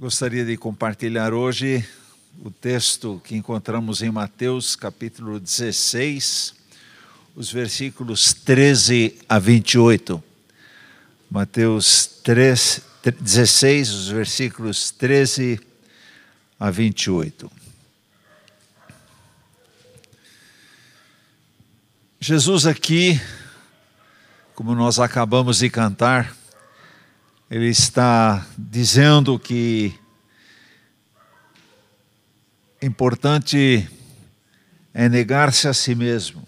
[0.00, 1.86] Gostaria de compartilhar hoje
[2.42, 6.54] o texto que encontramos em Mateus, capítulo 16,
[7.36, 10.24] os versículos 13 a 28.
[11.30, 12.80] Mateus 3,
[13.20, 15.60] 16, os versículos 13
[16.58, 17.52] a 28.
[22.18, 23.20] Jesus aqui,
[24.54, 26.39] como nós acabamos de cantar,
[27.50, 29.92] ele está dizendo que
[32.80, 33.90] importante
[34.94, 36.46] é negar-se a si mesmo.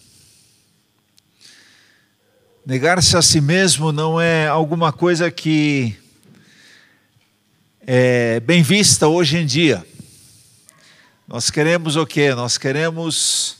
[2.64, 5.98] Negar-se a si mesmo não é alguma coisa que
[7.80, 9.84] é bem vista hoje em dia.
[11.26, 12.32] Nós queremos o quê?
[12.32, 13.56] Nós queremos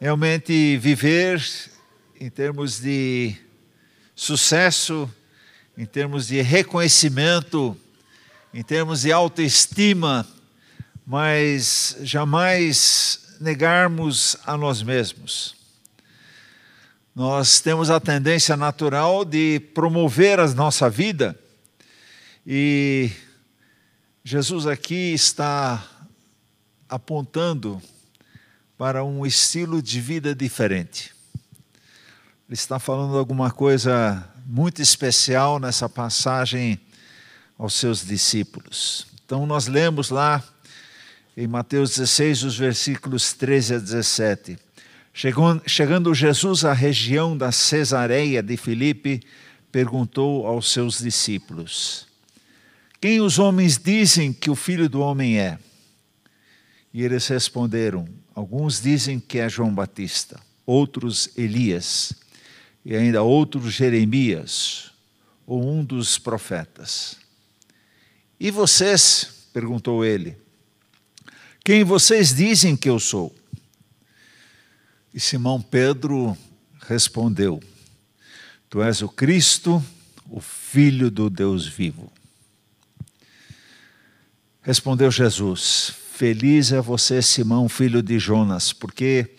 [0.00, 1.44] realmente viver
[2.20, 3.34] em termos de
[4.14, 5.10] sucesso,
[5.76, 7.76] em termos de reconhecimento,
[8.52, 10.26] em termos de autoestima,
[11.06, 15.56] mas jamais negarmos a nós mesmos.
[17.14, 21.38] Nós temos a tendência natural de promover a nossa vida
[22.46, 23.10] e
[24.24, 25.84] Jesus aqui está
[26.88, 27.80] apontando
[28.76, 31.14] para um estilo de vida diferente.
[32.46, 36.78] Ele está falando alguma coisa muito especial nessa passagem
[37.58, 39.06] aos seus discípulos.
[39.24, 40.42] Então, nós lemos lá
[41.36, 44.58] em Mateus 16, os versículos 13 a 17.
[45.66, 49.22] Chegando Jesus à região da Cesareia de Filipe,
[49.70, 52.06] perguntou aos seus discípulos:
[53.00, 55.58] Quem os homens dizem que o filho do homem é?
[56.92, 62.12] E eles responderam: Alguns dizem que é João Batista, outros Elias
[62.84, 64.90] e ainda outro Jeremias,
[65.46, 67.16] ou um dos profetas.
[68.38, 69.48] E vocês?
[69.52, 70.36] perguntou ele.
[71.64, 73.34] Quem vocês dizem que eu sou?
[75.14, 76.36] E Simão Pedro
[76.80, 77.62] respondeu:
[78.68, 79.82] Tu és o Cristo,
[80.28, 82.12] o Filho do Deus vivo.
[84.60, 89.36] Respondeu Jesus: Feliz é você, Simão, filho de Jonas, porque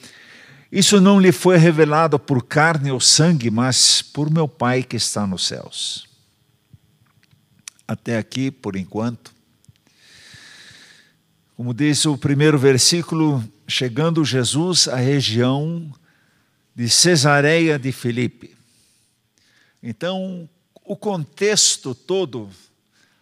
[0.71, 5.25] isso não lhe foi revelado por carne ou sangue, mas por meu Pai que está
[5.25, 6.07] nos céus.
[7.87, 9.33] Até aqui, por enquanto.
[11.55, 15.93] Como diz o primeiro versículo, chegando Jesus à região
[16.75, 18.55] de Cesareia de Filipe.
[19.81, 20.49] Então,
[20.83, 22.49] o contexto todo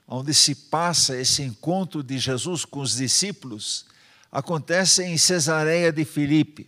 [0.07, 3.85] onde se passa esse encontro de Jesus com os discípulos
[4.31, 6.67] acontece em Cesareia de Filipe.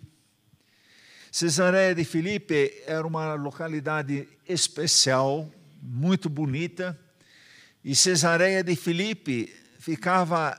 [1.38, 5.52] Cesareia de Filipe era uma localidade especial,
[5.82, 6.98] muito bonita,
[7.84, 10.58] e Cesareia de Filipe ficava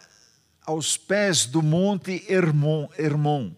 [0.67, 2.91] aos pés do Monte Hermon.
[2.99, 3.57] Hermon.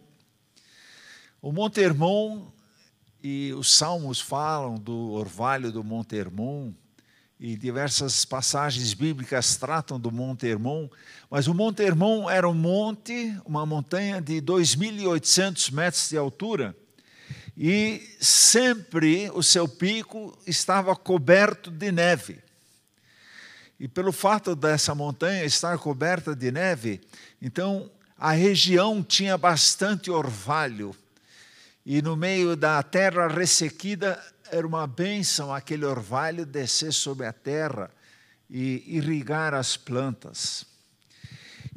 [1.43, 2.53] O Monte Hermon,
[3.21, 6.73] e os salmos falam do orvalho do Monte Hermon,
[7.41, 10.89] e diversas passagens bíblicas tratam do Monte Hermon,
[11.29, 16.77] mas o Monte Hermon era um monte, uma montanha de 2.800 metros de altura,
[17.61, 22.39] e sempre o seu pico estava coberto de neve.
[23.81, 27.01] E pelo fato dessa montanha estar coberta de neve,
[27.43, 30.95] então a região tinha bastante orvalho.
[31.85, 34.23] E no meio da terra ressequida
[34.53, 37.91] era uma bênção aquele orvalho descer sobre a terra
[38.49, 40.65] e irrigar as plantas.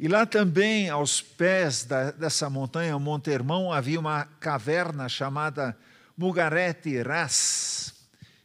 [0.02, 5.78] E lá também, aos pés da, dessa montanha, Monte Hermão, havia uma caverna chamada
[6.16, 7.94] Mugarete Ras.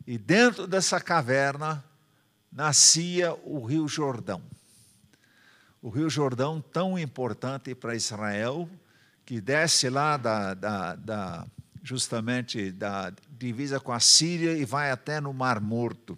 [0.06, 1.84] E dentro dessa caverna
[2.52, 4.40] nascia o Rio Jordão.
[5.82, 8.70] O Rio Jordão, tão importante para Israel,
[9.26, 11.48] que desce lá da, da, da,
[11.82, 16.16] justamente da divisa com a Síria e vai até no Mar Morto.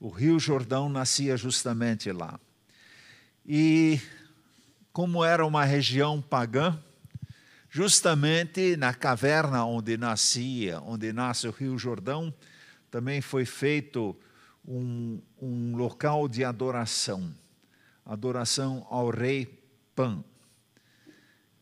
[0.00, 2.40] O Rio Jordão nascia justamente lá.
[3.44, 4.00] E
[4.96, 6.82] como era uma região pagã,
[7.68, 12.32] justamente na caverna onde nascia, onde nasce o Rio Jordão,
[12.90, 14.16] também foi feito
[14.66, 17.30] um, um local de adoração,
[18.06, 19.62] adoração ao rei
[19.94, 20.24] Pan.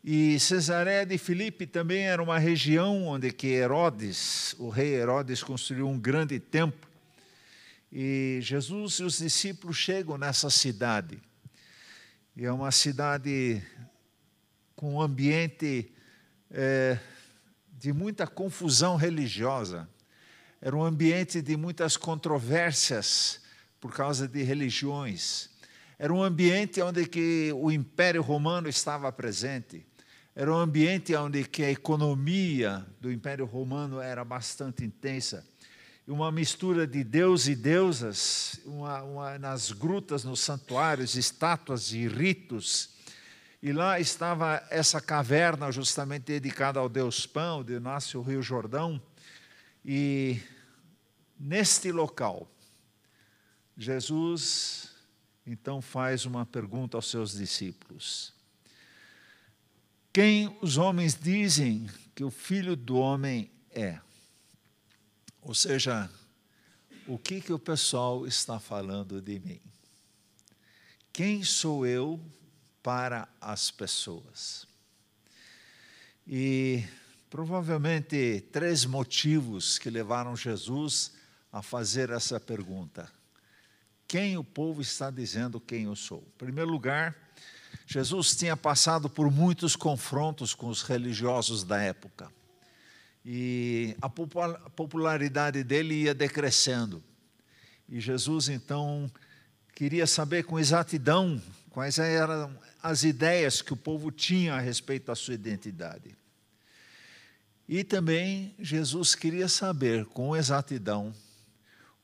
[0.05, 5.89] E Cesareia de Filipe também era uma região onde que Herodes, o rei Herodes, construiu
[5.89, 6.89] um grande templo.
[7.91, 11.21] E Jesus e os discípulos chegam nessa cidade.
[12.37, 13.63] E é uma cidade
[14.75, 15.93] com um ambiente
[16.51, 16.99] é,
[17.79, 19.89] de muita confusão religiosa.
[20.61, 23.41] Era um ambiente de muitas controvérsias
[23.81, 25.49] por causa de religiões.
[25.97, 29.87] Era um ambiente onde que o Império Romano estava presente.
[30.35, 35.47] Era um ambiente onde que a economia do Império Romano era bastante intensa.
[36.07, 42.91] Uma mistura de deus e deusas, uma, uma, nas grutas, nos santuários, estátuas e ritos.
[43.63, 49.01] E lá estava essa caverna justamente dedicada ao deus Pan, onde nasce o Rio Jordão.
[49.83, 50.39] E
[51.41, 52.47] neste local,
[53.75, 54.91] Jesus
[55.47, 58.35] então faz uma pergunta aos seus discípulos:
[60.13, 63.99] Quem os homens dizem que o filho do homem é?
[65.45, 66.11] Ou seja,
[67.07, 69.61] o que, que o pessoal está falando de mim?
[71.13, 72.21] Quem sou eu
[72.83, 74.67] para as pessoas?
[76.27, 76.83] E
[77.31, 81.13] provavelmente três motivos que levaram Jesus
[81.53, 83.09] a fazer essa pergunta
[84.15, 86.23] quem o povo está dizendo quem eu sou.
[86.37, 87.17] Em primeiro lugar,
[87.87, 92.31] Jesus tinha passado por muitos confrontos com os religiosos da época.
[93.25, 97.03] E a popularidade dele ia decrescendo.
[97.89, 99.11] E Jesus então
[99.75, 101.41] queria saber com exatidão
[101.71, 106.15] quais eram as ideias que o povo tinha a respeito da sua identidade.
[107.67, 111.15] E também Jesus queria saber com exatidão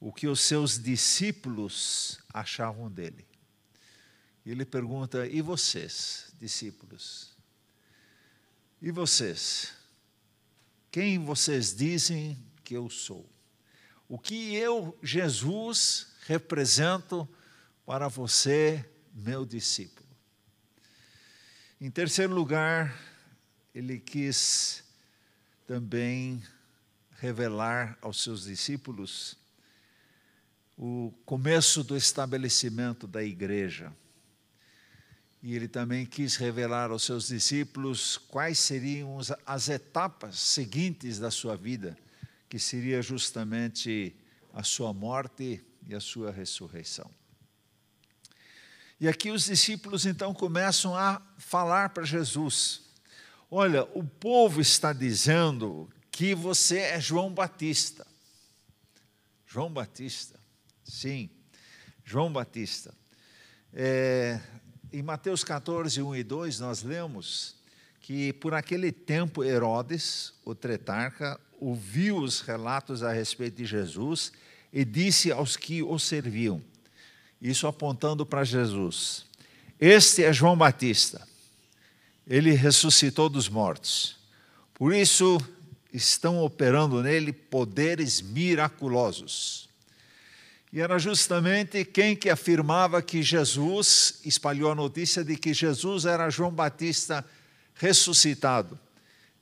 [0.00, 3.26] o que os seus discípulos achavam dele.
[4.44, 7.37] Ele pergunta: E vocês, discípulos?
[8.81, 9.80] E vocês?
[10.90, 13.28] Quem vocês dizem que eu sou?
[14.08, 17.28] O que eu, Jesus, represento
[17.87, 18.84] para você,
[19.14, 20.08] meu discípulo?
[21.81, 23.00] Em terceiro lugar,
[23.72, 24.82] ele quis
[25.64, 26.42] também
[27.20, 29.38] revelar aos seus discípulos
[30.76, 33.92] o começo do estabelecimento da igreja.
[35.42, 41.56] E ele também quis revelar aos seus discípulos quais seriam as etapas seguintes da sua
[41.56, 41.96] vida,
[42.48, 44.14] que seria justamente
[44.52, 47.10] a sua morte e a sua ressurreição.
[49.00, 52.82] E aqui os discípulos então começam a falar para Jesus:
[53.50, 58.06] Olha, o povo está dizendo que você é João Batista.
[59.46, 60.38] João Batista.
[60.84, 61.31] Sim,
[62.04, 62.94] João Batista.
[63.72, 64.38] É,
[64.92, 67.54] em Mateus 14, 1 e 2, nós lemos
[68.00, 74.32] que por aquele tempo Herodes, o tretarca, ouviu os relatos a respeito de Jesus
[74.72, 76.60] e disse aos que o serviam,
[77.40, 79.26] isso apontando para Jesus:
[79.78, 81.26] Este é João Batista,
[82.26, 84.16] ele ressuscitou dos mortos,
[84.75, 85.38] por isso
[85.92, 89.70] estão operando nele poderes miraculosos.
[90.73, 96.31] E era justamente quem que afirmava que Jesus, espalhou a notícia de que Jesus era
[96.31, 97.25] João Batista
[97.75, 98.79] ressuscitado.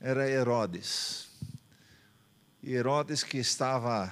[0.01, 1.29] Era Herodes.
[2.63, 4.11] E Herodes que estava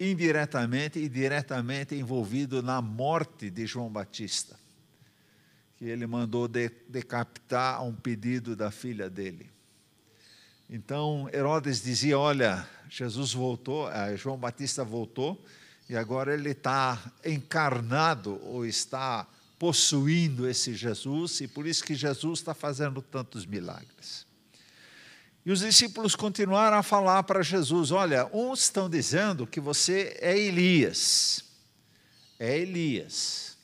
[0.00, 4.58] indiretamente e diretamente envolvido na morte de João Batista.
[5.76, 9.50] Que ele mandou decapitar a um pedido da filha dele.
[10.70, 15.44] Então Herodes dizia: Olha, Jesus voltou, eh, João Batista voltou
[15.88, 19.26] e agora ele está encarnado ou está
[19.58, 24.26] possuindo esse Jesus, e por isso que Jesus está fazendo tantos milagres.
[25.44, 30.38] E os discípulos continuaram a falar para Jesus: Olha, uns estão dizendo que você é
[30.38, 31.42] Elias.
[32.38, 33.56] É Elias.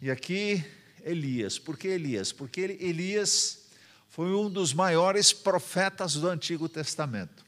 [0.00, 0.64] E aqui,
[1.04, 1.58] Elias.
[1.58, 2.32] Por que Elias?
[2.32, 3.66] Porque Elias
[4.08, 7.44] foi um dos maiores profetas do Antigo Testamento.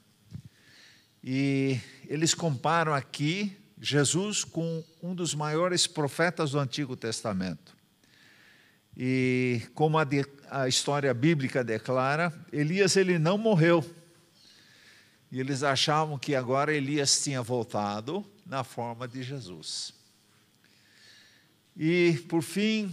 [1.23, 7.76] E eles comparam aqui Jesus com um dos maiores profetas do Antigo Testamento.
[8.96, 13.84] E como a, de, a, história bíblica declara, Elias ele não morreu.
[15.30, 19.92] E eles achavam que agora Elias tinha voltado na forma de Jesus.
[21.76, 22.92] E por fim,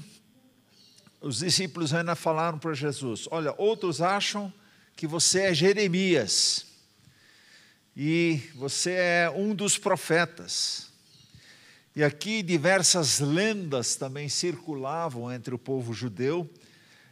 [1.22, 4.52] os discípulos ainda falaram para Jesus: Olha, outros acham
[4.96, 6.71] que você é Jeremias
[7.96, 10.90] e você é um dos profetas.
[11.96, 16.50] E aqui diversas lendas também circulavam entre o povo judeu,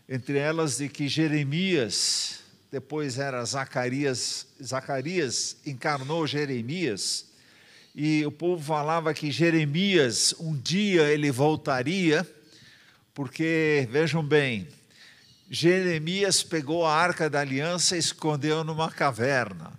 [0.08, 2.40] entre elas de que Jeremias,
[2.72, 7.26] depois era Zacarias, Zacarias encarnou Jeremias,
[7.94, 12.26] e o povo falava que Jeremias um dia ele voltaria,
[13.14, 14.66] porque vejam bem,
[15.50, 19.79] Jeremias pegou a arca da aliança e escondeu numa caverna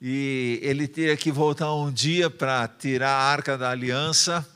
[0.00, 4.46] e ele teria que voltar um dia para tirar a arca da aliança,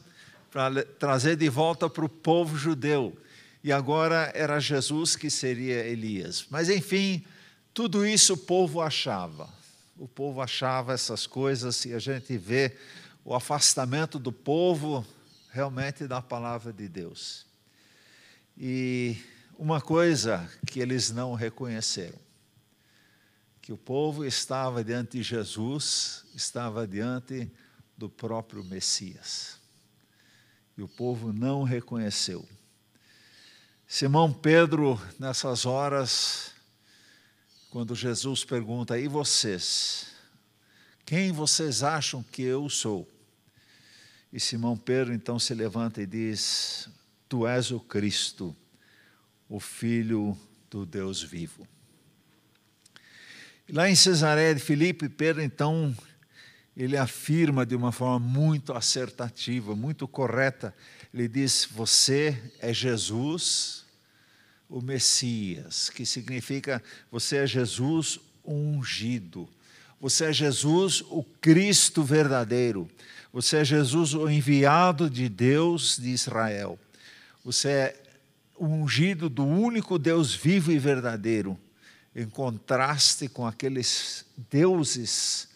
[0.51, 3.17] para trazer de volta para o povo judeu.
[3.63, 6.47] E agora era Jesus que seria Elias.
[6.51, 7.25] Mas, enfim,
[7.75, 9.49] tudo isso o povo achava.
[9.99, 12.77] O povo achava essas coisas e a gente vê
[13.25, 15.05] o afastamento do povo
[15.51, 17.47] realmente da palavra de Deus.
[18.57, 19.17] E
[19.59, 22.19] uma coisa que eles não reconheceram,
[23.65, 27.51] que o povo estava diante de Jesus, estava diante
[27.97, 29.59] do próprio Messias.
[30.77, 32.47] E o povo não reconheceu.
[33.87, 36.53] Simão Pedro, nessas horas,
[37.71, 40.09] quando Jesus pergunta: E vocês?
[41.07, 43.11] Quem vocês acham que eu sou?
[44.31, 46.87] E Simão Pedro então se levanta e diz:
[47.31, 48.55] Tu és o Cristo,
[49.49, 51.67] o Filho do Deus vivo.
[53.71, 55.97] Lá em Cesareia de Filipe, Pedro então
[56.77, 60.75] ele afirma de uma forma muito assertativa, muito correta.
[61.13, 63.85] Ele diz: Você é Jesus,
[64.69, 69.49] o Messias, que significa você é Jesus ungido.
[69.99, 72.87] Você é Jesus, o Cristo verdadeiro.
[73.33, 76.79] Você é Jesus, o enviado de Deus de Israel.
[77.43, 78.03] Você é
[78.57, 81.59] o ungido do único Deus vivo e verdadeiro,
[82.15, 85.49] em contraste com aqueles deuses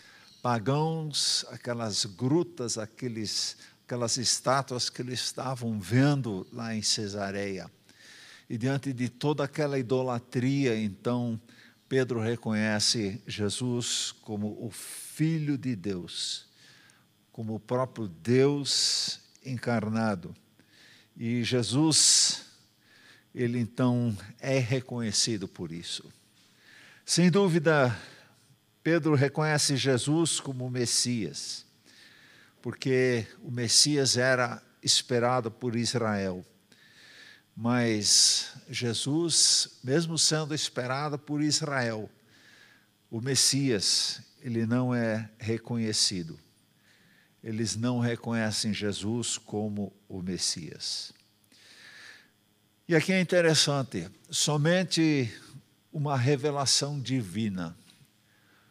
[0.42, 7.70] pagãos, aquelas grutas, aqueles, aquelas estátuas que eles estavam vendo lá em Cesareia.
[8.48, 11.40] E diante de toda aquela idolatria, então,
[11.88, 16.48] Pedro reconhece Jesus como o Filho de Deus
[17.38, 20.34] como o próprio Deus encarnado.
[21.16, 22.46] E Jesus,
[23.32, 26.12] ele então é reconhecido por isso.
[27.10, 27.98] Sem dúvida,
[28.82, 31.64] Pedro reconhece Jesus como Messias,
[32.60, 36.44] porque o Messias era esperado por Israel.
[37.56, 42.10] Mas Jesus, mesmo sendo esperado por Israel,
[43.10, 46.38] o Messias, ele não é reconhecido
[47.42, 51.14] eles não reconhecem Jesus como o Messias.
[52.88, 55.32] E aqui é interessante, somente
[55.92, 57.76] uma revelação divina,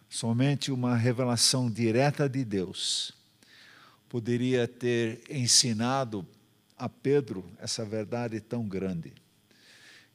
[0.09, 3.13] somente uma revelação direta de Deus,
[4.07, 6.25] poderia ter ensinado
[6.77, 9.13] a Pedro essa verdade tão grande.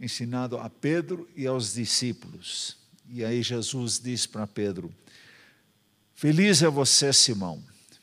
[0.01, 2.77] Ensinado a Pedro e aos discípulos.
[3.09, 4.93] E aí Jesus diz para Pedro:
[6.15, 7.63] Feliz é você, Simão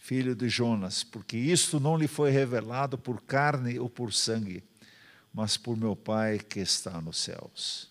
[0.09, 4.63] filho de Jonas, porque isto não lhe foi revelado por carne ou por sangue,
[5.31, 7.88] mas por meu Pai que está nos céus.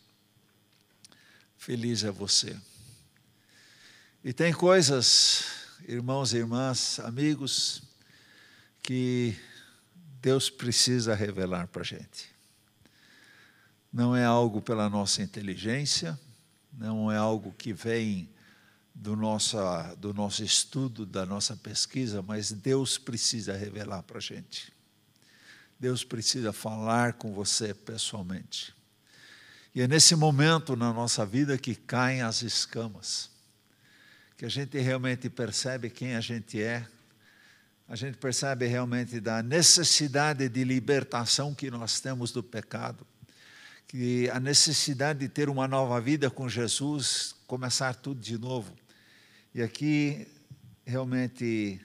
[1.69, 2.59] Feliz é você.
[4.25, 5.45] E tem coisas,
[5.87, 7.83] irmãos e irmãs, amigos,
[8.83, 9.37] que
[10.23, 12.35] Deus precisa revelar para a gente.
[13.93, 16.19] Não é algo pela nossa inteligência,
[16.73, 18.31] não é algo que vem
[18.95, 24.73] do, nossa, do nosso estudo, da nossa pesquisa, mas Deus precisa revelar para a gente.
[25.79, 28.78] Deus precisa falar com você pessoalmente.
[29.75, 33.31] E é nesse momento na nossa vida que caem as escamas,
[34.37, 36.87] que a gente realmente percebe quem a gente é,
[37.89, 43.07] a gente percebe realmente da necessidade de libertação que nós temos do pecado,
[43.87, 48.75] que a necessidade de ter uma nova vida com Jesus, começar tudo de novo.
[49.55, 50.29] E aqui,
[50.85, 51.81] realmente,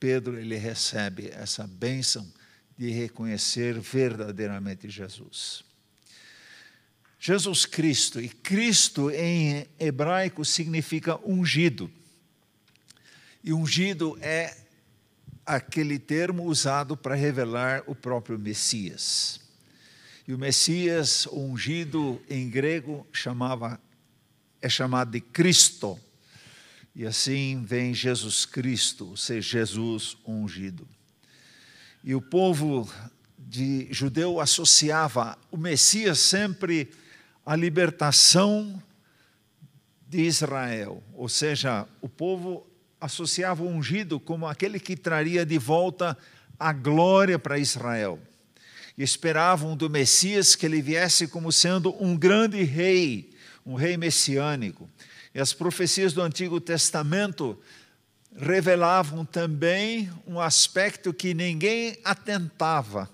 [0.00, 2.28] Pedro ele recebe essa bênção
[2.76, 5.64] de reconhecer verdadeiramente Jesus.
[7.26, 11.90] Jesus Cristo, e Cristo em hebraico significa ungido.
[13.42, 14.54] E ungido é
[15.46, 19.40] aquele termo usado para revelar o próprio Messias.
[20.28, 23.80] E o Messias ungido em grego chamava
[24.60, 25.98] é chamado de Cristo.
[26.94, 30.86] E assim vem Jesus Cristo, ser Jesus ungido.
[32.04, 32.86] E o povo
[33.38, 36.92] de judeu associava o Messias sempre
[37.44, 38.82] à libertação
[40.08, 42.66] de Israel, ou seja, o povo
[43.00, 46.16] associava o ungido como aquele que traria de volta
[46.58, 48.18] a glória para Israel.
[48.96, 53.30] E esperavam do Messias que ele viesse como sendo um grande rei,
[53.66, 54.88] um rei messiânico.
[55.34, 57.58] E as profecias do Antigo Testamento
[58.36, 63.10] revelavam também um aspecto que ninguém atentava,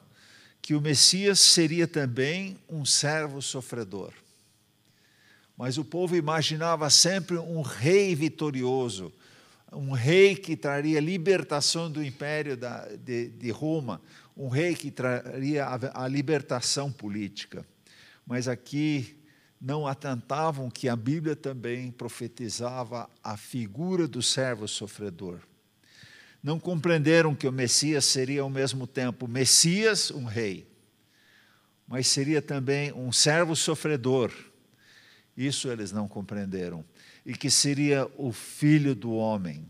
[0.62, 4.12] que o Messias seria também um servo sofredor.
[5.56, 9.12] Mas o povo imaginava sempre um rei vitorioso,
[9.72, 12.58] um rei que traria libertação do império
[12.98, 14.00] de, de Roma,
[14.36, 17.66] um rei que traria a, a libertação política.
[18.26, 19.20] Mas aqui
[19.60, 25.40] não atentavam que a Bíblia também profetizava a figura do servo sofredor.
[26.42, 30.66] Não compreenderam que o Messias seria ao mesmo tempo Messias, um rei,
[31.86, 34.32] mas seria também um servo sofredor.
[35.36, 36.84] Isso eles não compreenderam.
[37.24, 39.66] E que seria o filho do homem.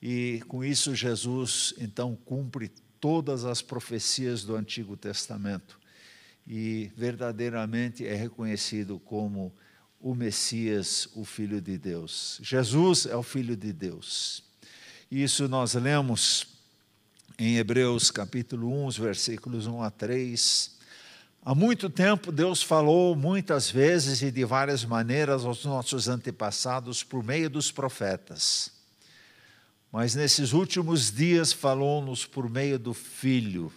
[0.00, 5.78] E com isso, Jesus então cumpre todas as profecias do Antigo Testamento
[6.46, 9.52] e verdadeiramente é reconhecido como
[10.00, 12.38] o Messias, o Filho de Deus.
[12.42, 14.44] Jesus é o Filho de Deus.
[15.10, 16.48] Isso nós lemos
[17.38, 20.76] em Hebreus capítulo 1, versículos 1 a 3.
[21.44, 27.22] Há muito tempo Deus falou muitas vezes e de várias maneiras aos nossos antepassados por
[27.22, 28.72] meio dos profetas.
[29.92, 33.72] Mas nesses últimos dias falou-nos por meio do Filho,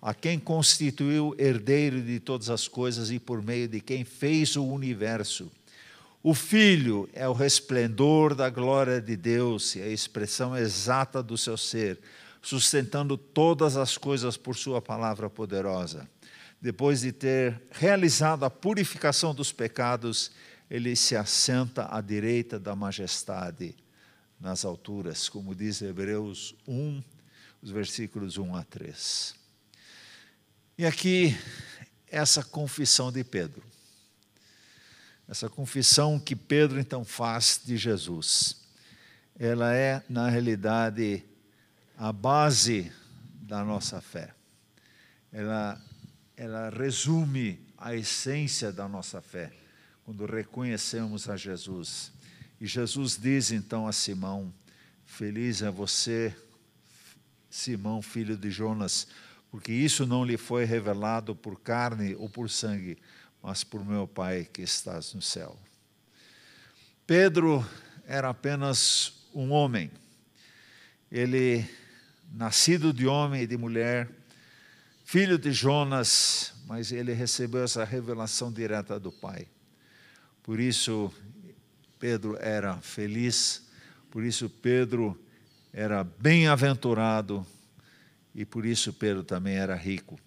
[0.00, 4.64] a quem constituiu herdeiro de todas as coisas e por meio de quem fez o
[4.64, 5.50] universo.
[6.22, 11.56] O Filho é o resplendor da glória de Deus e a expressão exata do seu
[11.56, 11.98] ser,
[12.42, 16.08] sustentando todas as coisas por Sua palavra poderosa
[16.60, 20.30] depois de ter realizado a purificação dos pecados,
[20.68, 23.74] ele se assenta à direita da majestade
[24.38, 27.02] nas alturas, como diz Hebreus 1,
[27.62, 29.34] os versículos 1 a 3.
[30.76, 31.36] E aqui,
[32.06, 33.62] essa confissão de Pedro.
[35.30, 38.60] Essa confissão que Pedro então faz de Jesus.
[39.38, 41.24] Ela é, na realidade,
[41.96, 42.92] a base
[43.40, 44.34] da nossa fé.
[45.32, 45.80] Ela
[46.40, 49.52] ela resume a essência da nossa fé,
[50.06, 52.10] quando reconhecemos a Jesus.
[52.58, 54.50] E Jesus diz então a Simão:
[55.04, 56.34] Feliz é você,
[57.50, 59.06] Simão, filho de Jonas,
[59.50, 62.96] porque isso não lhe foi revelado por carne ou por sangue,
[63.42, 65.58] mas por meu Pai que estás no céu.
[67.06, 67.66] Pedro
[68.06, 69.90] era apenas um homem.
[71.10, 71.68] Ele,
[72.32, 74.08] nascido de homem e de mulher,
[75.04, 79.48] filho de Jonas, mas ele recebeu essa revelação direta do Pai.
[80.42, 81.12] Por isso,
[81.98, 83.68] Pedro era feliz,
[84.10, 85.20] por isso, Pedro
[85.72, 87.46] era bem-aventurado
[88.34, 90.18] e por isso, Pedro também era rico.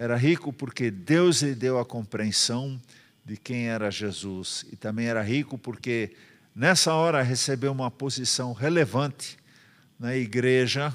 [0.00, 2.80] Era rico porque Deus lhe deu a compreensão
[3.22, 6.16] de quem era Jesus e também era rico porque
[6.56, 9.36] nessa hora recebeu uma posição relevante
[9.98, 10.90] na igreja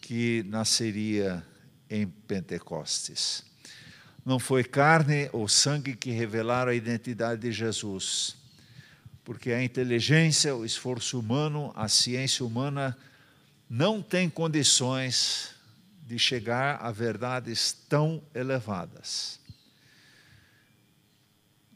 [0.00, 1.44] que nasceria
[1.90, 3.44] em Pentecostes.
[4.24, 8.36] Não foi carne ou sangue que revelaram a identidade de Jesus,
[9.24, 12.96] porque a inteligência, o esforço humano, a ciência humana
[13.68, 15.52] não tem condições
[16.12, 19.40] de chegar a verdades tão elevadas.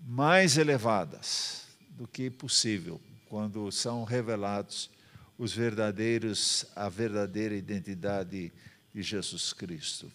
[0.07, 4.90] Mais elevadas do que possível quando são revelados
[5.38, 8.53] os verdadeiros a verdadeira identidade
[8.94, 10.12] de Jesus Cristo.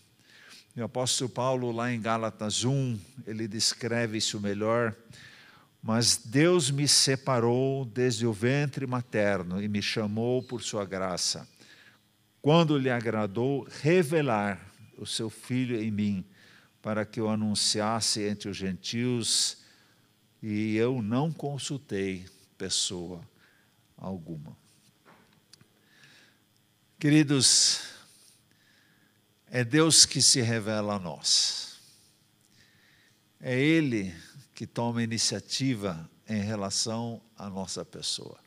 [0.77, 4.95] O apóstolo Paulo, lá em Gálatas 1, ele descreve isso melhor.
[5.81, 11.47] Mas Deus me separou desde o ventre materno e me chamou por sua graça,
[12.41, 16.25] quando lhe agradou revelar o seu filho em mim,
[16.81, 19.57] para que eu anunciasse entre os gentios,
[20.41, 22.25] e eu não consultei
[22.57, 23.21] pessoa
[23.95, 24.57] alguma.
[26.97, 27.81] Queridos,
[29.47, 31.79] é Deus que se revela a nós.
[33.39, 34.13] É Ele
[34.53, 38.39] que toma iniciativa em relação à nossa pessoa.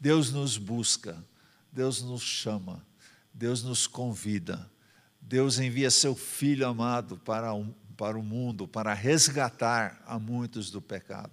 [0.00, 1.24] Deus nos busca,
[1.72, 2.86] Deus nos chama,
[3.32, 4.70] Deus nos convida,
[5.18, 10.82] Deus envia seu Filho amado para, um, para o mundo, para resgatar a muitos do
[10.82, 11.32] pecado.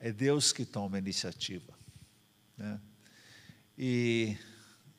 [0.00, 1.72] É Deus que toma a iniciativa.
[2.58, 2.80] Né?
[3.78, 4.36] E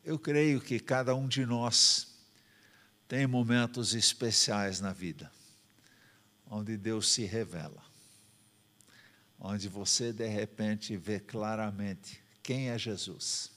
[0.05, 2.15] eu creio que cada um de nós
[3.09, 5.29] tem momentos especiais na vida,
[6.45, 7.83] onde Deus se revela,
[9.37, 13.56] onde você de repente vê claramente quem é Jesus.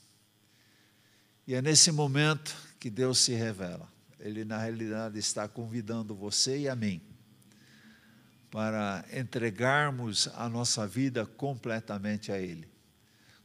[1.51, 3.85] E é nesse momento que Deus se revela.
[4.21, 7.01] Ele, na realidade, está convidando você e a mim
[8.49, 12.69] para entregarmos a nossa vida completamente a Ele,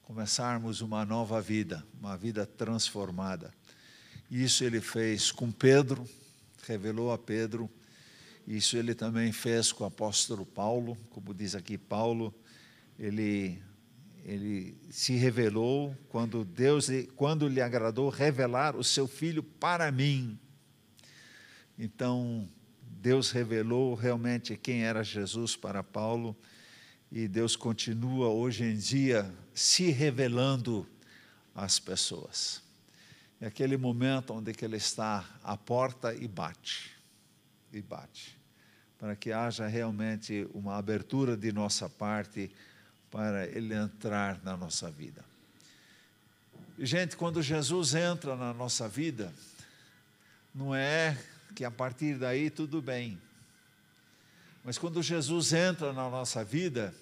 [0.05, 3.53] começarmos uma nova vida, uma vida transformada.
[4.31, 6.09] Isso ele fez com Pedro,
[6.65, 7.69] revelou a Pedro.
[8.47, 12.33] Isso ele também fez com o apóstolo Paulo, como diz aqui Paulo,
[13.01, 13.61] ele
[14.27, 20.37] ele se revelou quando Deus quando lhe agradou revelar o seu filho para mim.
[21.79, 22.49] Então,
[22.83, 26.37] Deus revelou realmente quem era Jesus para Paulo
[27.13, 30.85] e Deus continua hoje em dia se revelando
[31.55, 32.61] às pessoas.
[33.41, 36.91] É aquele momento onde ele está à porta e bate,
[37.73, 38.37] e bate,
[38.99, 42.51] para que haja realmente uma abertura de nossa parte
[43.17, 45.25] para ele entrar na nossa vida.
[46.79, 49.33] Gente, quando Jesus entra na nossa vida,
[50.55, 51.17] não é
[51.55, 53.19] que a partir daí tudo bem.
[54.63, 56.95] Mas quando Jesus entra na nossa vida,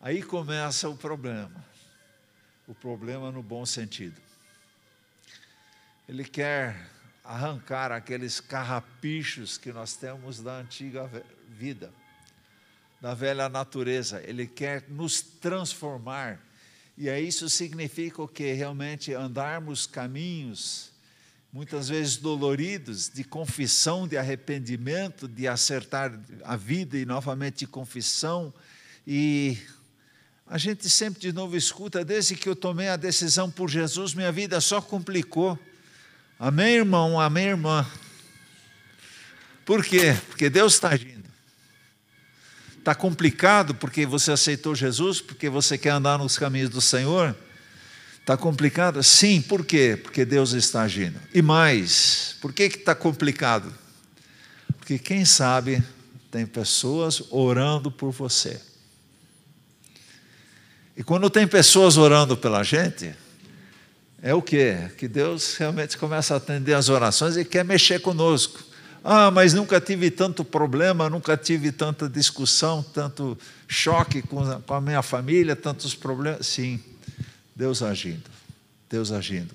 [0.00, 1.64] aí começa o problema.
[2.68, 4.20] O problema no bom sentido.
[6.08, 6.88] Ele quer
[7.24, 11.10] arrancar aqueles carrapichos que nós temos da antiga
[11.48, 11.92] vida,
[13.04, 14.22] da velha natureza.
[14.24, 16.40] Ele quer nos transformar.
[16.96, 18.54] E aí isso significa o que?
[18.54, 20.90] Realmente andarmos caminhos
[21.52, 28.52] muitas vezes doloridos, de confissão, de arrependimento, de acertar a vida e novamente de confissão.
[29.06, 29.58] E
[30.46, 34.32] a gente sempre de novo escuta, desde que eu tomei a decisão por Jesus, minha
[34.32, 35.58] vida só complicou.
[36.38, 37.20] Amém, irmão?
[37.20, 37.86] Amém, irmã?
[39.66, 40.16] Por quê?
[40.28, 41.13] Porque Deus está agindo.
[42.84, 47.34] Está complicado porque você aceitou Jesus, porque você quer andar nos caminhos do Senhor?
[48.20, 49.02] Está complicado?
[49.02, 49.98] Sim, por quê?
[50.02, 51.18] Porque Deus está agindo.
[51.32, 53.72] E mais, por que está complicado?
[54.76, 55.82] Porque quem sabe
[56.30, 58.60] tem pessoas orando por você.
[60.94, 63.14] E quando tem pessoas orando pela gente,
[64.20, 64.90] é o quê?
[64.98, 68.62] Que Deus realmente começa a atender as orações e quer mexer conosco.
[69.04, 73.38] Ah, mas nunca tive tanto problema, nunca tive tanta discussão, tanto
[73.68, 76.46] choque com a minha família, tantos problemas.
[76.46, 76.82] Sim,
[77.54, 78.30] Deus agindo,
[78.88, 79.54] Deus agindo,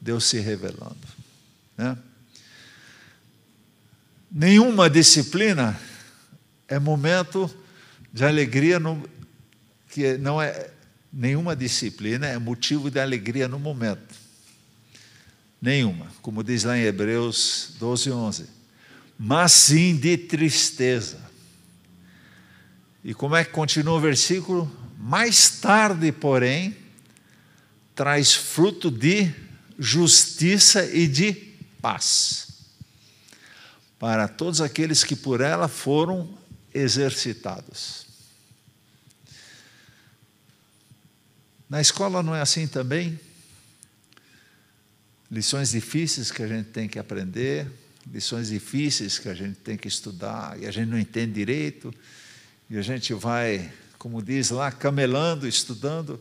[0.00, 0.96] Deus se revelando.
[1.78, 1.96] Né?
[4.28, 5.78] Nenhuma disciplina
[6.66, 7.48] é momento
[8.12, 9.08] de alegria no,
[9.88, 10.70] que não é
[11.12, 14.14] Nenhuma disciplina é motivo de alegria no momento.
[15.60, 18.59] Nenhuma, como diz lá em Hebreus 12, 11.
[19.22, 21.20] Mas sim de tristeza.
[23.04, 24.74] E como é que continua o versículo?
[24.96, 26.74] Mais tarde, porém,
[27.94, 29.30] traz fruto de
[29.78, 31.34] justiça e de
[31.82, 32.48] paz
[33.98, 36.38] para todos aqueles que por ela foram
[36.72, 38.06] exercitados.
[41.68, 43.20] Na escola não é assim também?
[45.30, 47.70] Lições difíceis que a gente tem que aprender,
[48.12, 51.92] lições difíceis que a gente tem que estudar e a gente não entende direito,
[52.68, 56.20] e a gente vai, como diz lá, camelando, estudando,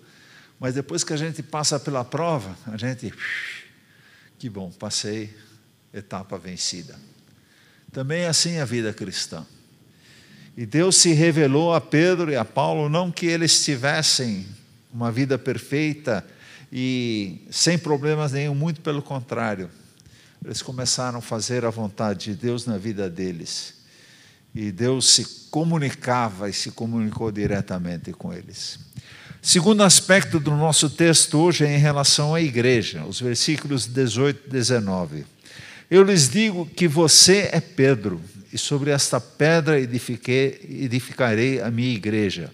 [0.59, 3.13] mas depois que a gente passa pela prova, a gente,
[4.37, 5.33] que bom, passei,
[5.93, 6.95] etapa vencida.
[7.91, 9.45] Também é assim a vida cristã.
[10.57, 14.45] E Deus se revelou a Pedro e a Paulo, não que eles tivessem
[14.93, 16.25] uma vida perfeita
[16.71, 19.69] e sem problemas nenhum, muito pelo contrário.
[20.43, 23.75] Eles começaram a fazer a vontade de Deus na vida deles.
[24.53, 28.79] E Deus se comunicava e se comunicou diretamente com eles.
[29.41, 34.49] Segundo aspecto do nosso texto hoje é em relação à igreja, os versículos 18 e
[34.49, 35.25] 19.
[35.89, 38.21] Eu lhes digo que você é Pedro,
[38.51, 42.51] e sobre esta pedra edificarei a minha igreja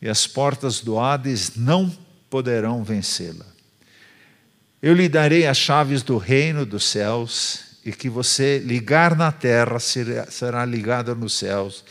[0.00, 1.92] e as portas do Hades não
[2.30, 3.46] poderão vencê-la.
[4.80, 9.78] Eu lhe darei as chaves do reino dos céus, e que você ligar na terra
[9.78, 11.84] será ligado nos céus,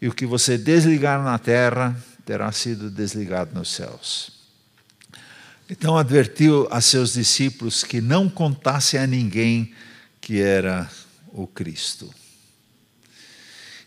[0.00, 4.32] e o que você desligar na terra terá sido desligado nos céus.
[5.70, 9.72] Então advertiu a seus discípulos que não contassem a ninguém
[10.20, 10.90] que era
[11.32, 12.12] o Cristo.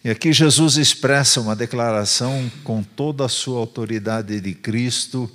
[0.04, 5.30] E aqui Jesus expressa uma declaração com toda a sua autoridade de Cristo,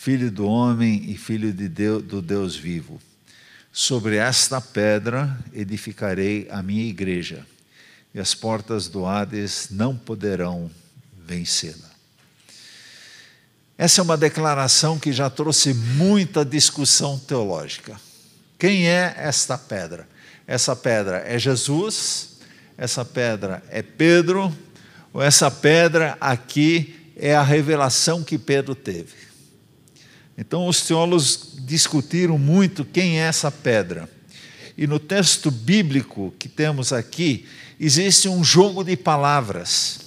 [0.00, 3.00] Filho do homem e Filho de Deus, do Deus vivo.
[3.72, 7.44] Sobre esta pedra edificarei a minha igreja,
[8.14, 10.70] e as portas do Hades não poderão
[11.26, 11.90] vencê-la.
[13.76, 18.00] Essa é uma declaração que já trouxe muita discussão teológica.
[18.56, 20.08] Quem é esta pedra?
[20.46, 22.38] Essa pedra é Jesus,
[22.78, 24.56] essa pedra é Pedro,
[25.12, 29.27] ou essa pedra aqui é a revelação que Pedro teve.
[30.38, 34.08] Então os teólogos discutiram muito quem é essa pedra.
[34.76, 37.44] E no texto bíblico que temos aqui,
[37.80, 39.98] existe um jogo de palavras.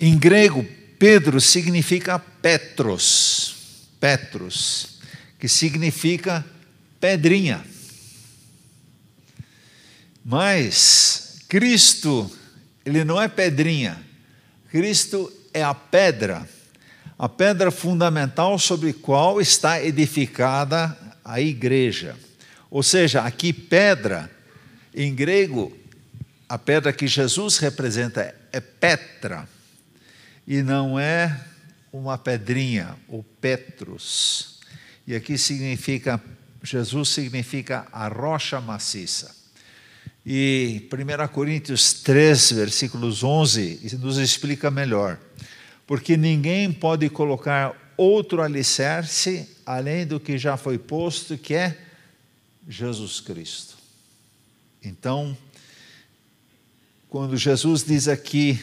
[0.00, 0.66] Em grego,
[0.98, 3.54] Pedro significa Petros,
[4.00, 4.98] Petros,
[5.38, 6.42] que significa
[6.98, 7.62] pedrinha.
[10.24, 12.30] Mas Cristo,
[12.86, 14.02] ele não é pedrinha.
[14.70, 16.48] Cristo é a pedra,
[17.18, 22.14] a pedra fundamental sobre qual está edificada a igreja.
[22.70, 24.30] Ou seja, aqui pedra,
[24.94, 25.76] em grego,
[26.48, 29.48] a pedra que Jesus representa é Petra,
[30.46, 31.44] e não é
[31.92, 34.60] uma pedrinha, o Petrus.
[35.06, 36.22] E aqui significa,
[36.62, 39.36] Jesus significa a rocha maciça.
[40.24, 45.18] E 1 Coríntios 3, versículos 11, nos explica melhor.
[45.88, 51.76] Porque ninguém pode colocar outro alicerce além do que já foi posto, que é
[52.68, 53.76] Jesus Cristo.
[54.84, 55.36] Então,
[57.08, 58.62] quando Jesus diz aqui,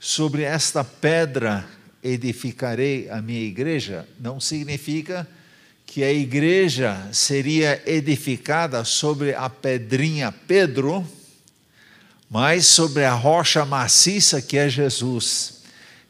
[0.00, 1.68] sobre esta pedra
[2.02, 5.28] edificarei a minha igreja, não significa
[5.84, 11.06] que a igreja seria edificada sobre a pedrinha Pedro,
[12.30, 15.61] mas sobre a rocha maciça que é Jesus.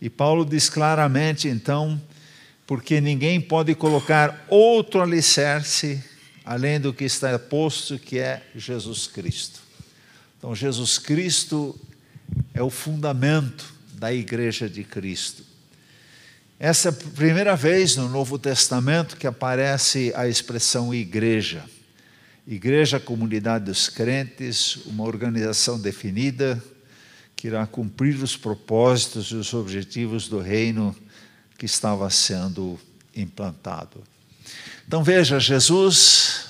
[0.03, 2.03] E Paulo diz claramente, então,
[2.67, 6.03] porque ninguém pode colocar outro alicerce
[6.45, 9.61] além do que está posto, que é Jesus Cristo.
[10.37, 11.79] Então, Jesus Cristo
[12.53, 15.45] é o fundamento da igreja de Cristo.
[16.59, 21.65] Essa é a primeira vez no Novo Testamento que aparece a expressão igreja.
[22.45, 26.61] Igreja, comunidade dos crentes, uma organização definida
[27.43, 30.95] que irá cumprir os propósitos e os objetivos do reino
[31.59, 32.79] que estava sendo
[33.17, 34.01] implantado.
[34.87, 36.47] Então veja, Jesus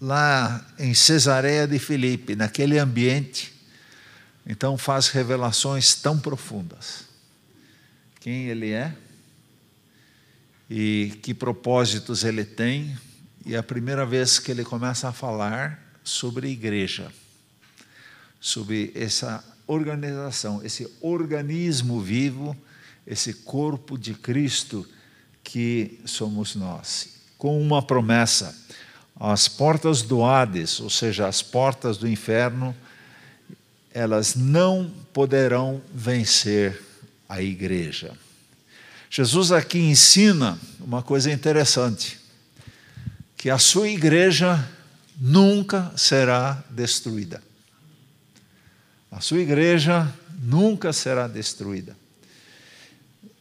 [0.00, 3.54] lá em Cesareia de Filipe, naquele ambiente,
[4.44, 7.04] então faz revelações tão profundas.
[8.18, 8.92] Quem ele é?
[10.68, 12.98] e que propósitos ele tem,
[13.46, 17.12] e é a primeira vez que ele começa a falar sobre igreja,
[18.40, 22.56] sobre essa organização, esse organismo vivo,
[23.06, 24.84] esse corpo de Cristo
[25.44, 28.54] que somos nós, com uma promessa:
[29.14, 32.74] as portas do Hades, ou seja, as portas do inferno,
[33.92, 36.82] elas não poderão vencer
[37.28, 38.12] a igreja.
[39.10, 42.18] Jesus aqui ensina uma coisa interessante:
[43.36, 44.66] que a sua igreja
[45.20, 47.47] nunca será destruída.
[49.10, 51.96] A sua igreja nunca será destruída.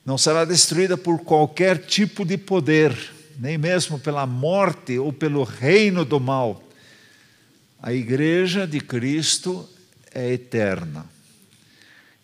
[0.05, 2.97] Não será destruída por qualquer tipo de poder,
[3.37, 6.63] nem mesmo pela morte ou pelo reino do mal.
[7.81, 9.67] A igreja de Cristo
[10.13, 11.05] é eterna.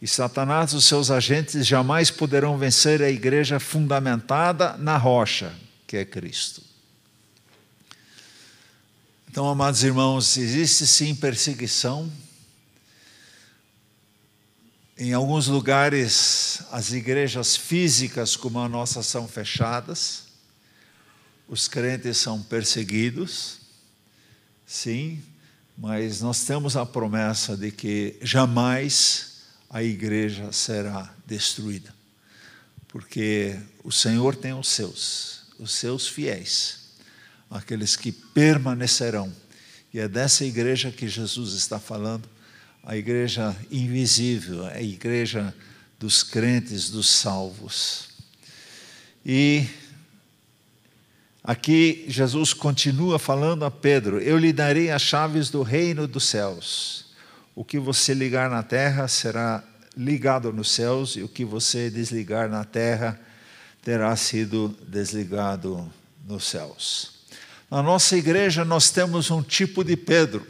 [0.02, 5.54] E Satanás e os seus agentes jamais poderão vencer a igreja fundamentada na rocha,
[5.86, 6.62] que é Cristo.
[9.30, 12.12] Então, amados irmãos, existe sim perseguição.
[14.96, 20.26] Em alguns lugares, as igrejas físicas como a nossa são fechadas,
[21.48, 23.58] os crentes são perseguidos,
[24.68, 25.20] sim,
[25.76, 31.92] mas nós temos a promessa de que jamais a igreja será destruída.
[32.88, 36.82] Porque o Senhor tem os seus, os seus fiéis,
[37.50, 39.34] aqueles que permanecerão.
[39.92, 42.30] E é dessa igreja que Jesus está falando,
[42.84, 45.56] a igreja invisível, a igreja
[45.98, 48.10] dos crentes, dos salvos.
[49.26, 49.66] E
[51.42, 57.06] aqui Jesus continua falando a Pedro: Eu lhe darei as chaves do reino dos céus.
[57.56, 59.64] O que você ligar na terra será
[59.96, 63.20] ligado nos céus, e o que você desligar na terra
[63.82, 65.92] terá sido desligado
[66.28, 67.12] nos céus.
[67.70, 70.46] Na nossa igreja nós temos um tipo de Pedro,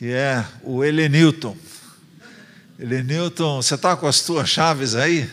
[0.00, 1.54] que é o Elenilton.
[2.78, 5.30] Elenilton, você está com as tuas chaves aí?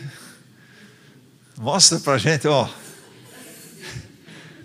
[1.56, 2.68] Mostra para a gente, ó.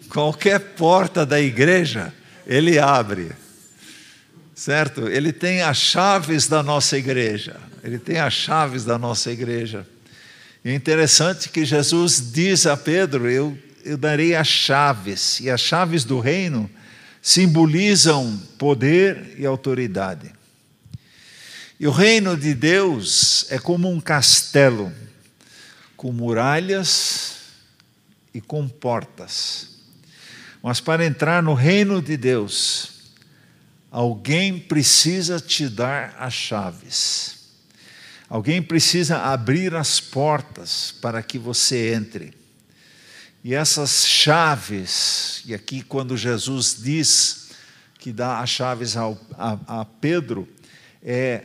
[0.10, 2.14] Qualquer porta da igreja,
[2.46, 3.32] ele abre
[4.54, 5.08] certo?
[5.08, 7.56] Ele tem as chaves da nossa igreja.
[7.82, 9.88] Ele tem as chaves da nossa igreja.
[10.66, 15.62] E é interessante que Jesus diz a Pedro: eu, eu darei as chaves, e as
[15.62, 16.70] chaves do reino
[17.24, 20.32] simbolizam poder e autoridade.
[21.80, 24.94] E o reino de Deus é como um castelo,
[25.98, 27.38] com muralhas
[28.32, 29.70] e com portas.
[30.62, 32.94] Mas para entrar no reino de Deus,
[33.94, 37.36] Alguém precisa te dar as chaves.
[38.28, 42.34] Alguém precisa abrir as portas para que você entre.
[43.44, 47.50] E essas chaves, e aqui quando Jesus diz
[48.00, 50.48] que dá as chaves ao, a, a Pedro,
[51.02, 51.44] é,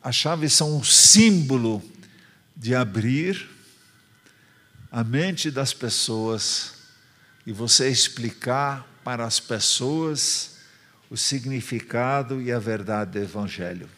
[0.00, 1.82] as chaves são um símbolo
[2.56, 3.50] de abrir
[4.90, 6.74] a mente das pessoas
[7.44, 10.58] e você explicar para as pessoas
[11.10, 13.88] o significado e a verdade do Evangelho.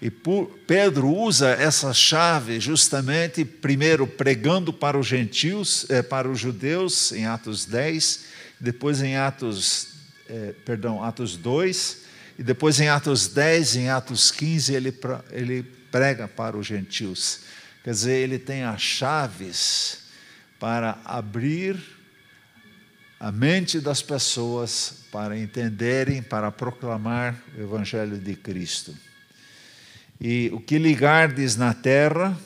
[0.00, 7.12] E Pedro usa essa chave justamente, primeiro pregando para os gentios, eh, para os judeus,
[7.12, 8.24] em Atos 10,
[8.58, 9.88] depois em Atos,
[10.26, 11.98] eh, perdão, Atos 2,
[12.38, 14.98] e depois em Atos 10, em Atos 15, ele,
[15.32, 17.40] ele prega para os gentios.
[17.84, 19.98] Quer dizer, ele tem as chaves
[20.58, 21.78] para abrir
[23.18, 28.94] a mente das pessoas para entenderem, para proclamar o Evangelho de Cristo.
[30.20, 32.38] E o que ligardes na terra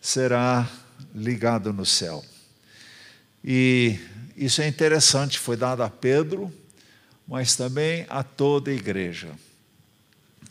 [0.00, 0.70] será
[1.12, 2.24] ligado no céu.
[3.42, 3.98] E
[4.36, 6.52] isso é interessante, foi dado a Pedro,
[7.26, 9.32] mas também a toda a igreja.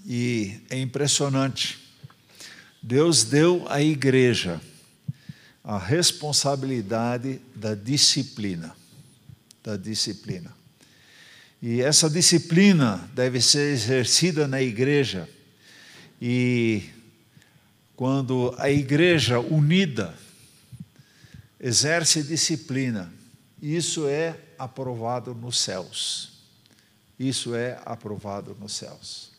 [0.06, 1.80] E é impressionante.
[2.82, 4.60] Deus deu à igreja
[5.64, 8.76] a responsabilidade da disciplina.
[9.64, 10.54] Da disciplina.
[11.62, 15.30] E essa disciplina deve ser exercida na igreja
[16.26, 16.82] e
[17.98, 20.16] quando a igreja unida
[21.60, 23.12] exerce disciplina,
[23.62, 26.32] isso é aprovado nos céus.
[27.20, 29.34] Isso é aprovado nos céus.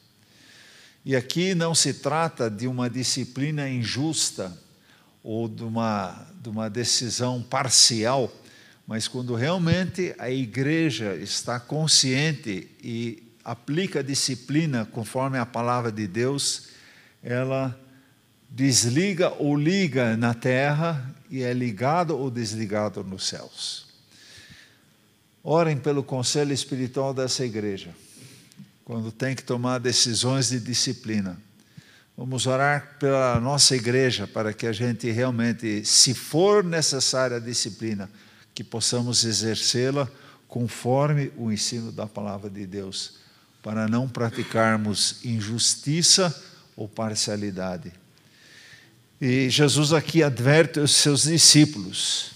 [1.07, 4.55] E aqui não se trata de uma disciplina injusta
[5.23, 8.31] ou de uma, de uma decisão parcial,
[8.87, 16.07] mas quando realmente a igreja está consciente e aplica a disciplina conforme a palavra de
[16.07, 16.74] Deus,
[17.25, 17.77] ela
[18.51, 23.87] desliga ou liga na terra e é ligado ou desligado nos céus.
[25.43, 27.91] Orem pelo conselho espiritual dessa igreja,
[28.85, 31.39] quando tem que tomar decisões de disciplina.
[32.17, 38.09] Vamos orar pela nossa igreja para que a gente realmente, se for necessária a disciplina,
[38.55, 40.09] que possamos exercê-la
[40.47, 43.17] conforme o ensino da palavra de Deus,
[43.63, 46.33] para não praticarmos injustiça
[46.77, 47.93] ou parcialidade.
[49.21, 52.33] E Jesus aqui adverte os seus discípulos.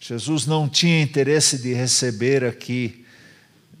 [0.00, 3.04] Jesus não tinha interesse de receber aqui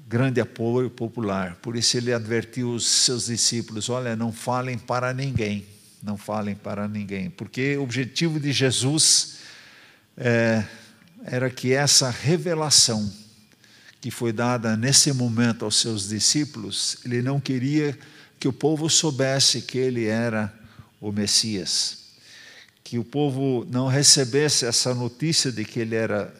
[0.08, 5.66] grande apoio popular, por isso ele advertiu os seus discípulos: olha, não falem para ninguém,
[6.02, 9.38] não falem para ninguém, porque o objetivo de Jesus
[10.16, 10.64] é,
[11.24, 13.12] era que essa revelação
[14.00, 18.13] que foi dada nesse momento aos seus discípulos, ele não queria que
[18.48, 20.52] o povo soubesse que ele era
[21.00, 22.04] o Messias,
[22.82, 26.34] que o povo não recebesse essa notícia de que ele era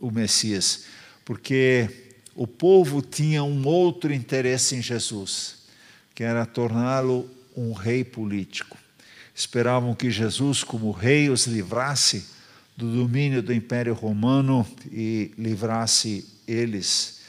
[0.00, 0.84] o Messias,
[1.24, 1.88] porque
[2.34, 5.56] o povo tinha um outro interesse em Jesus,
[6.14, 8.76] que era torná-lo um rei político.
[9.34, 12.26] Esperavam que Jesus, como rei, os livrasse
[12.76, 17.20] do domínio do Império Romano e livrasse eles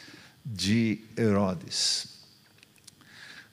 [0.45, 2.14] de Herodes.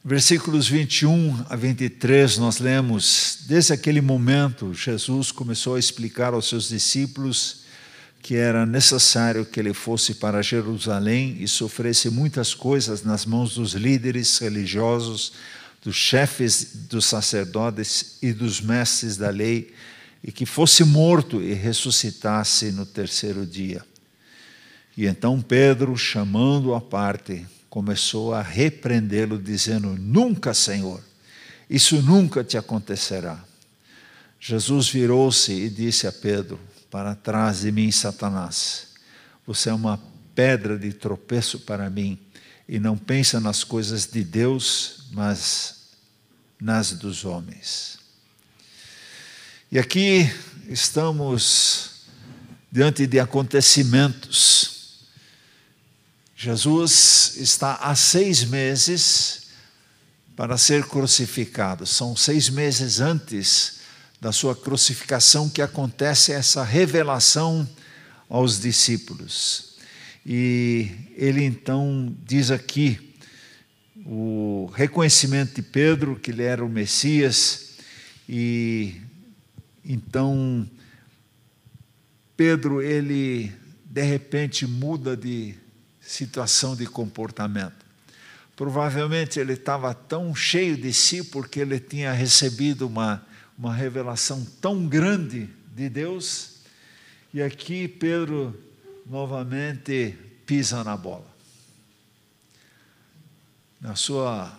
[0.05, 6.69] Versículos 21 a 23, nós lemos: Desde aquele momento, Jesus começou a explicar aos seus
[6.69, 7.63] discípulos
[8.21, 13.75] que era necessário que ele fosse para Jerusalém e sofresse muitas coisas nas mãos dos
[13.75, 15.35] líderes religiosos,
[15.85, 19.73] dos chefes dos sacerdotes e dos mestres da lei,
[20.23, 23.85] e que fosse morto e ressuscitasse no terceiro dia.
[24.97, 31.03] E então Pedro, chamando-o à parte, começou a repreendê-lo, dizendo: Nunca, Senhor,
[31.71, 33.43] isso nunca te acontecerá.
[34.39, 36.61] Jesus virou-se e disse a Pedro:
[36.91, 38.89] Para trás de mim, Satanás,
[39.47, 39.99] você é uma
[40.35, 42.19] pedra de tropeço para mim
[42.69, 45.93] e não pensa nas coisas de Deus, mas
[46.61, 47.99] nas dos homens.
[49.71, 50.31] E aqui
[50.69, 52.03] estamos
[52.71, 54.72] diante de acontecimentos
[56.43, 59.43] Jesus está há seis meses
[60.35, 61.87] para ser crucificado.
[61.87, 63.79] São seis meses antes
[64.21, 67.65] da sua crucificação que acontece essa revelação
[68.29, 69.77] aos discípulos.
[70.27, 73.15] E ele então diz aqui
[74.05, 77.77] o reconhecimento de Pedro que ele era o Messias
[78.29, 78.97] e
[79.85, 80.69] então
[82.37, 83.53] Pedro ele
[83.85, 85.62] de repente muda de
[86.03, 87.83] situação de comportamento.
[88.55, 93.25] Provavelmente ele estava tão cheio de si porque ele tinha recebido uma,
[93.57, 96.57] uma revelação tão grande de Deus.
[97.33, 98.59] E aqui Pedro
[99.07, 101.33] novamente pisa na bola.
[103.81, 104.57] na sua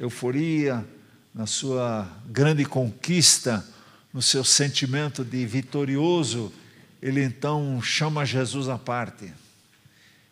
[0.00, 0.84] euforia,
[1.32, 3.64] na sua grande conquista,
[4.12, 6.52] no seu sentimento de vitorioso,
[7.00, 9.32] ele então chama Jesus à parte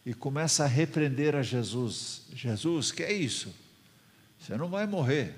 [0.04, 2.22] e começa a repreender a Jesus.
[2.34, 3.54] Jesus, que é isso?
[4.38, 5.34] Você não vai morrer.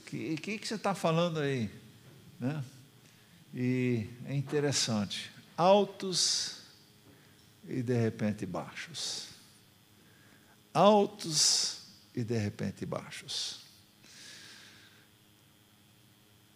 [0.00, 1.70] O que, que, que, você está falando aí?
[2.40, 2.64] Né?
[3.54, 5.30] E é interessante.
[5.56, 6.62] Altos
[7.68, 9.28] e de repente baixos.
[10.72, 11.82] Altos
[12.14, 13.60] e de repente baixos.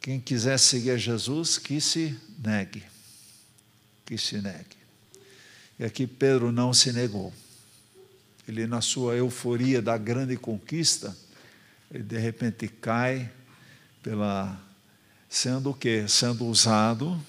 [0.00, 2.84] Quem quiser seguir Jesus, que se negue.
[4.04, 4.75] Que se negue.
[5.78, 7.32] E aqui Pedro não se negou.
[8.48, 11.16] Ele, na sua euforia da grande conquista,
[11.90, 13.30] ele de repente cai
[14.02, 14.58] pela
[15.28, 16.06] sendo o quê?
[16.08, 17.20] Sendo usado,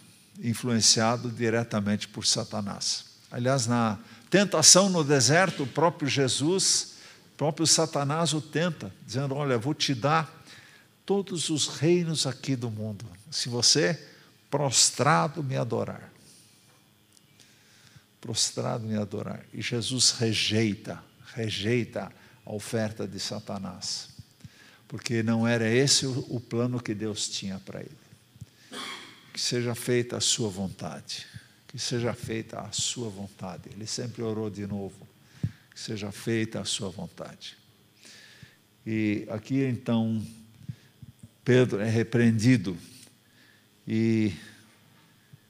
[0.42, 3.06] influenciado diretamente por Satanás.
[3.32, 3.98] Aliás, na
[4.30, 6.94] tentação no deserto, o próprio Jesus,
[7.34, 10.32] o próprio Satanás o tenta, dizendo: Olha, vou te dar
[11.06, 14.00] todos os reinos aqui do mundo, se você
[14.50, 16.17] prostrado me adorar.
[18.20, 19.46] Prostrado me adorar.
[19.54, 21.04] E Jesus rejeita,
[21.34, 22.12] rejeita
[22.46, 24.10] a oferta de Satanás,
[24.88, 27.98] porque não era esse o, plano que Deus tinha para ele.
[29.34, 31.28] Que seja feita a sua vontade,
[31.68, 33.70] que seja feita a sua vontade.
[33.72, 35.08] Ele sempre orou de novo,
[35.70, 37.58] que seja feita a sua vontade.
[38.86, 40.26] E aqui então
[41.44, 42.78] Pedro é repreendido
[43.88, 44.34] e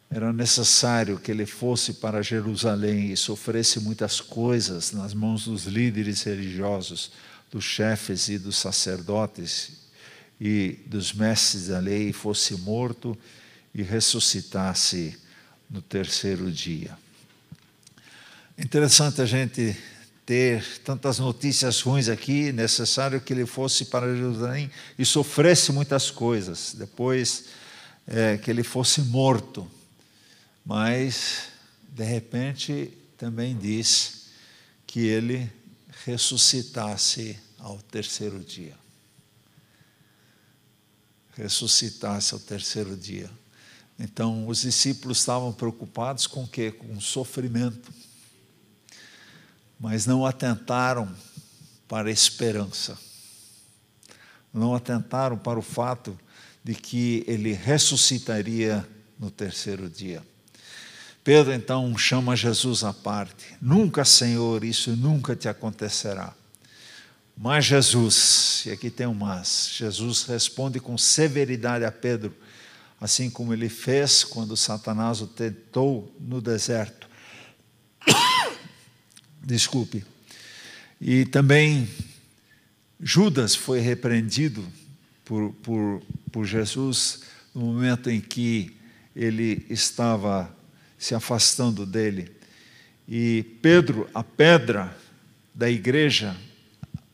[0.10, 6.24] era necessário que ele fosse para Jerusalém e sofresse muitas coisas nas mãos dos líderes
[6.24, 7.12] religiosos,
[7.52, 9.72] dos chefes e dos sacerdotes
[10.40, 13.18] e dos mestres da lei, e fosse morto
[13.74, 15.18] e ressuscitasse
[15.70, 16.98] no terceiro dia.
[18.58, 19.76] Interessante a gente
[20.26, 26.76] ter tantas notícias ruins aqui, necessário que ele fosse para Jerusalém e sofresse muitas coisas,
[26.78, 27.46] depois
[28.06, 29.70] é, que ele fosse morto.
[30.68, 31.50] Mas,
[31.88, 34.28] de repente, também diz
[34.86, 35.50] que ele
[36.04, 38.76] ressuscitasse ao terceiro dia.
[41.36, 43.30] Ressuscitasse ao terceiro dia.
[43.98, 46.72] Então, os discípulos estavam preocupados com o quê?
[46.72, 47.94] Com sofrimento
[49.80, 51.14] mas não atentaram
[51.88, 52.98] para a esperança,
[54.54, 56.18] não atentaram para o fato
[56.64, 58.88] de que ele ressuscitaria
[59.20, 60.26] no terceiro dia.
[61.28, 66.34] Pedro então chama Jesus à parte: Nunca, Senhor, isso nunca te acontecerá.
[67.38, 72.34] Mas Jesus, e aqui tem um mas, Jesus responde com severidade a Pedro,
[73.02, 77.10] assim como ele fez quando Satanás o tentou no deserto
[79.44, 80.06] desculpe.
[81.02, 81.90] E também
[83.02, 84.66] Judas foi repreendido
[85.26, 86.02] por, por,
[86.32, 87.24] por Jesus
[87.54, 88.78] no momento em que
[89.14, 90.56] ele estava
[90.98, 92.36] se afastando dele.
[93.08, 94.96] E Pedro, a pedra
[95.54, 96.36] da igreja,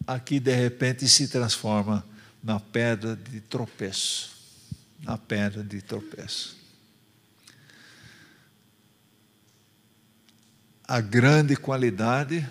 [0.06, 2.06] aqui de repente se transforma
[2.44, 4.32] na pedra de tropeço.
[5.02, 6.64] Na pedra de tropeço.
[10.88, 12.48] a grande qualidade,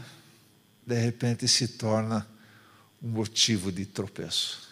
[0.86, 2.26] de repente se torna
[3.02, 4.68] um motivo de tropeço.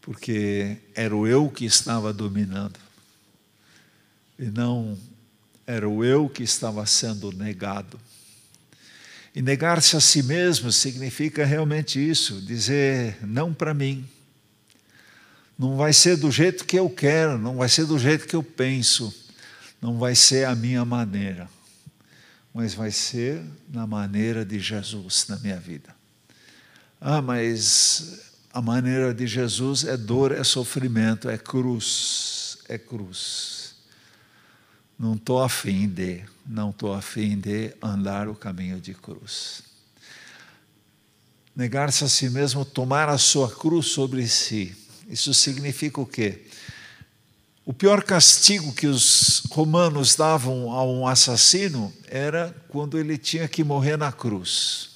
[0.00, 2.78] Porque era o eu que estava dominando,
[4.38, 4.98] e não
[5.66, 7.98] era o eu que estava sendo negado.
[9.34, 14.08] E negar-se a si mesmo significa realmente isso, dizer não para mim.
[15.58, 18.42] Não vai ser do jeito que eu quero, não vai ser do jeito que eu
[18.42, 19.12] penso,
[19.80, 21.48] não vai ser a minha maneira
[22.54, 25.92] mas vai ser na maneira de Jesus na minha vida.
[27.00, 33.63] Ah, mas a maneira de Jesus é dor, é sofrimento, é cruz, é cruz.
[34.98, 39.62] Não estou afim de, não estou afim de andar o caminho de cruz.
[41.54, 44.76] Negar-se a si mesmo, tomar a sua cruz sobre si.
[45.08, 46.46] Isso significa o quê?
[47.66, 53.64] O pior castigo que os romanos davam a um assassino era quando ele tinha que
[53.64, 54.90] morrer na cruz.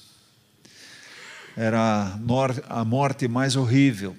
[1.57, 2.17] Era
[2.69, 4.15] a morte mais horrível,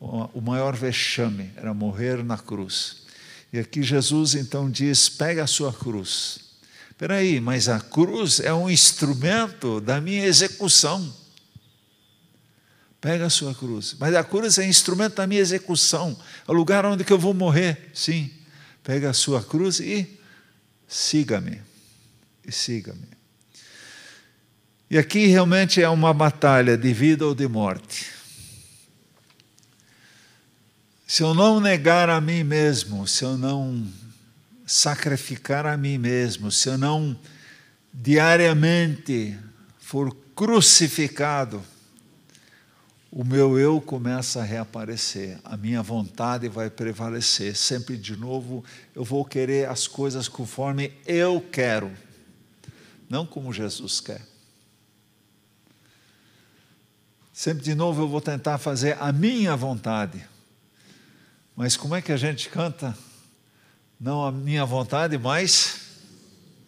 [0.00, 3.03] o maior vexame era morrer na cruz.
[3.54, 6.40] E aqui Jesus então diz: pega a sua cruz.
[6.90, 11.14] Espera aí, mas a cruz é um instrumento da minha execução.
[13.00, 13.94] Pega a sua cruz.
[13.96, 17.92] Mas a cruz é instrumento da minha execução, é o lugar onde eu vou morrer.
[17.94, 18.28] Sim.
[18.82, 20.18] Pega a sua cruz e
[20.88, 21.62] siga-me.
[22.44, 23.06] E siga-me.
[24.90, 28.13] E aqui realmente é uma batalha de vida ou de morte.
[31.06, 33.86] Se eu não negar a mim mesmo, se eu não
[34.66, 37.16] sacrificar a mim mesmo, se eu não
[37.92, 39.38] diariamente
[39.78, 41.62] for crucificado,
[43.12, 47.54] o meu eu começa a reaparecer, a minha vontade vai prevalecer.
[47.54, 51.92] Sempre de novo, eu vou querer as coisas conforme eu quero,
[53.08, 54.22] não como Jesus quer.
[57.30, 60.33] Sempre de novo eu vou tentar fazer a minha vontade.
[61.56, 62.96] Mas como é que a gente canta?
[63.98, 65.80] Não a minha vontade, mas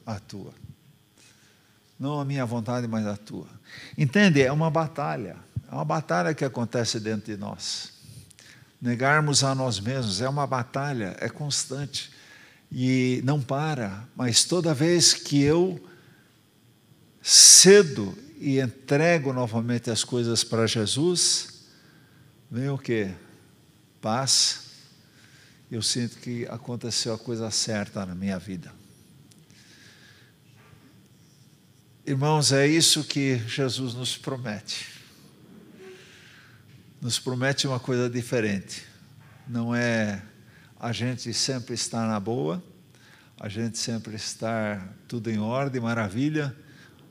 [0.05, 0.55] a tua.
[1.99, 3.49] Não a minha vontade, mas a tua.
[3.97, 4.43] Entende?
[4.43, 5.37] É uma batalha.
[5.71, 7.93] É uma batalha que acontece dentro de nós.
[8.81, 12.13] Negarmos a nós mesmos é uma batalha, é constante.
[12.71, 15.81] E não para, mas toda vez que eu
[17.23, 21.65] cedo e entrego novamente as coisas para Jesus,
[22.51, 23.11] vem o que?
[24.01, 24.66] Paz.
[25.71, 28.73] Eu sinto que aconteceu a coisa certa na minha vida.
[32.07, 34.97] Irmãos, é isso que Jesus nos promete
[37.01, 38.85] nos promete uma coisa diferente.
[39.47, 40.23] Não é
[40.81, 42.63] a gente sempre estar na boa,
[43.39, 46.53] a gente sempre estar tudo em ordem, maravilha,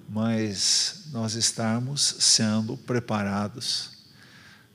[0.10, 3.95] mas nós estarmos sendo preparados,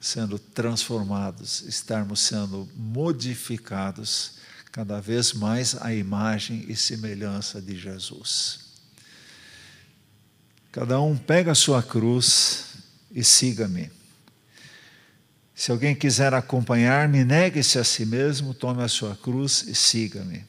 [0.01, 4.41] sendo transformados, estarmos sendo modificados
[4.73, 8.71] cada vez mais à imagem e semelhança de Jesus.
[10.73, 12.77] Cada um pega a sua cruz
[13.11, 13.91] e siga-me.
[15.55, 20.45] Se alguém quiser acompanhar-me, negue-se a si mesmo, tome a sua cruz e siga-me.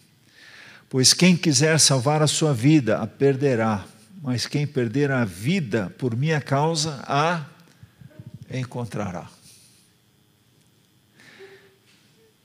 [0.87, 3.85] Pois quem quiser salvar a sua vida, a perderá,
[4.21, 7.45] mas quem perder a vida por minha causa, a
[8.49, 9.27] encontrará.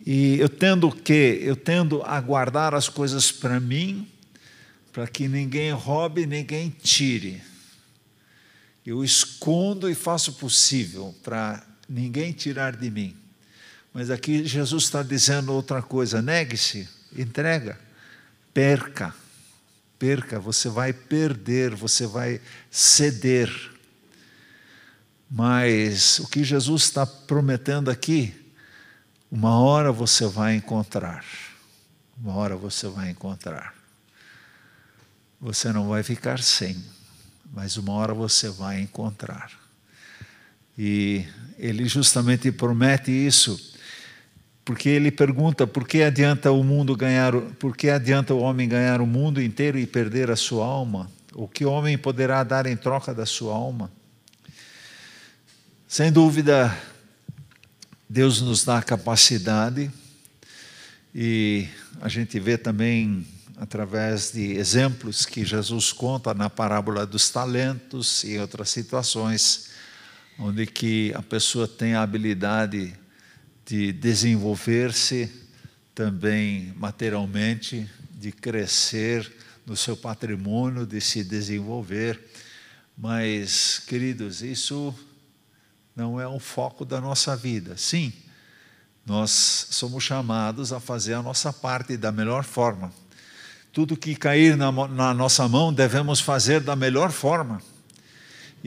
[0.07, 1.40] E eu tendo o quê?
[1.42, 4.09] Eu tendo a guardar as coisas para mim,
[4.92, 7.42] para que ninguém roube, ninguém tire.
[8.86, 13.16] Eu escondo e faço o possível para ninguém tirar de mim.
[13.92, 17.76] Mas aqui Jesus está dizendo outra coisa: negue-se, entrega,
[18.54, 19.12] perca,
[19.98, 22.40] perca, você vai perder, você vai
[22.70, 23.50] ceder.
[25.28, 28.32] Mas o que Jesus está prometendo aqui,
[29.31, 31.24] uma hora você vai encontrar,
[32.16, 33.74] uma hora você vai encontrar.
[35.41, 36.83] Você não vai ficar sem,
[37.53, 39.51] mas uma hora você vai encontrar.
[40.79, 41.27] E
[41.59, 43.74] ele justamente promete isso,
[44.64, 49.01] porque ele pergunta: por que adianta o mundo ganhar, por que adianta o homem ganhar
[49.01, 51.11] o mundo inteiro e perder a sua alma?
[51.35, 53.91] O que o homem poderá dar em troca da sua alma?
[55.87, 56.77] Sem dúvida,
[58.09, 59.90] Deus nos dá capacidade
[61.12, 61.66] e
[62.00, 63.26] a gente vê também
[63.57, 69.70] através de exemplos que Jesus conta na parábola dos talentos e outras situações
[70.38, 72.94] onde que a pessoa tem a habilidade
[73.64, 75.28] de desenvolver-se
[75.92, 79.30] também materialmente, de crescer
[79.66, 82.20] no seu patrimônio, de se desenvolver.
[82.96, 84.94] Mas, queridos, isso
[85.97, 87.76] não é o foco da nossa vida.
[87.76, 88.12] Sim,
[89.05, 92.92] nós somos chamados a fazer a nossa parte da melhor forma.
[93.72, 97.61] Tudo que cair na, na nossa mão devemos fazer da melhor forma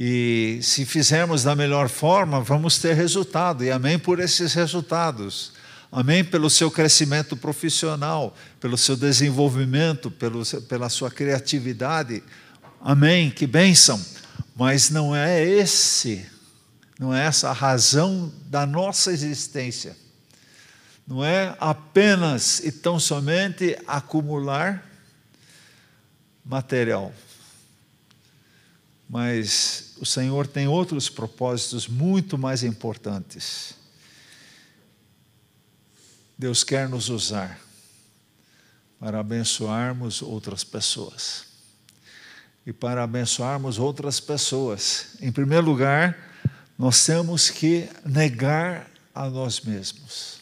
[0.02, 3.66] e se fizermos da melhor forma, vamos ter resultado.
[3.66, 5.52] E amém por esses resultados.
[5.92, 12.24] Amém pelo seu crescimento profissional, pelo seu desenvolvimento, pelo, pela sua criatividade.
[12.80, 14.00] Amém, que bênção.
[14.56, 16.26] Mas não é esse,
[17.00, 19.96] não é essa a razão da nossa existência.
[21.08, 24.86] Não é apenas e tão somente acumular
[26.44, 27.14] material.
[29.10, 33.76] Mas o Senhor tem outros propósitos muito mais importantes.
[36.38, 37.60] Deus quer nos usar
[39.00, 41.46] para abençoarmos outras pessoas.
[42.66, 46.29] E para abençoarmos outras pessoas, em primeiro lugar,
[46.80, 50.40] nós temos que negar a nós mesmos.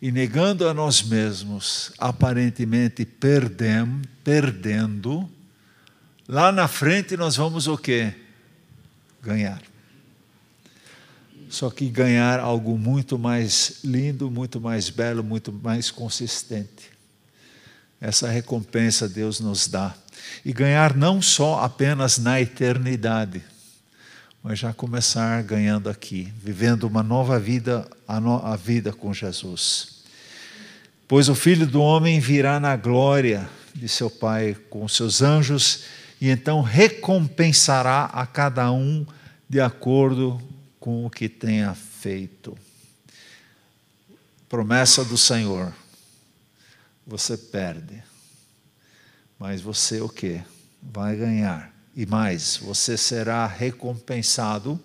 [0.00, 5.28] E negando a nós mesmos, aparentemente perdem, perdendo,
[6.28, 8.14] lá na frente nós vamos o quê?
[9.26, 9.60] ganhar.
[11.48, 16.90] Só que ganhar algo muito mais lindo, muito mais belo, muito mais consistente.
[18.00, 19.94] Essa recompensa Deus nos dá.
[20.44, 23.42] E ganhar não só apenas na eternidade,
[24.48, 30.04] mas já começar ganhando aqui, vivendo uma nova vida, a, no, a vida com Jesus.
[31.08, 35.82] Pois o Filho do Homem virá na glória de seu Pai com seus anjos
[36.20, 39.04] e então recompensará a cada um
[39.48, 40.40] de acordo
[40.78, 42.56] com o que tenha feito.
[44.48, 45.72] Promessa do Senhor.
[47.04, 48.00] Você perde.
[49.40, 50.40] Mas você o que?
[50.80, 51.75] Vai ganhar.
[51.96, 54.78] E mais, você será recompensado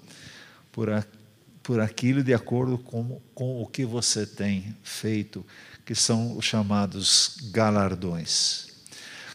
[0.71, 1.03] por, a,
[1.61, 5.45] por aquilo de acordo com, com o que você tem feito,
[5.85, 8.67] que são os chamados galardões.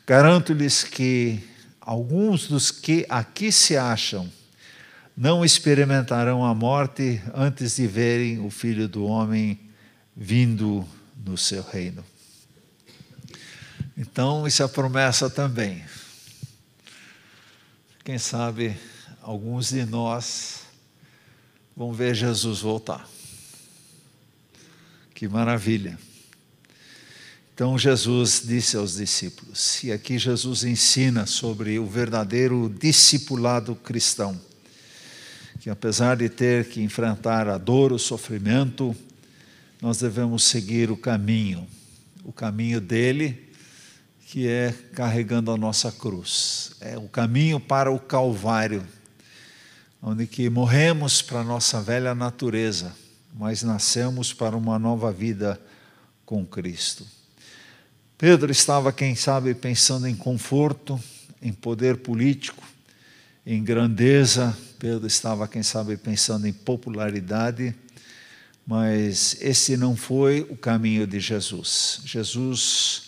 [0.07, 1.47] Garanto-lhes que
[1.79, 4.27] alguns dos que aqui se acham
[5.15, 9.61] não experimentarão a morte antes de verem o Filho do Homem
[10.17, 10.87] vindo
[11.23, 12.03] no seu reino.
[13.99, 15.85] Então, isso é promessa também.
[18.07, 18.77] Quem sabe
[19.21, 20.61] alguns de nós
[21.77, 23.05] vão ver Jesus voltar.
[25.13, 25.99] Que maravilha.
[27.53, 34.41] Então Jesus disse aos discípulos, e aqui Jesus ensina sobre o verdadeiro discipulado cristão
[35.59, 38.95] que apesar de ter que enfrentar a dor, o sofrimento,
[39.83, 41.67] nós devemos seguir o caminho,
[42.23, 43.46] o caminho dele,
[44.29, 46.73] que é carregando a nossa cruz.
[46.81, 48.85] É o caminho para o Calvário,
[50.03, 52.93] onde que morremos para a nossa velha natureza,
[53.33, 55.61] mas nascemos para uma nova vida
[56.25, 57.07] com Cristo.
[58.19, 61.01] Pedro estava, quem sabe, pensando em conforto,
[61.41, 62.65] em poder político,
[63.47, 67.73] em grandeza, Pedro estava, quem sabe, pensando em popularidade,
[68.67, 72.01] mas esse não foi o caminho de Jesus.
[72.05, 73.06] Jesus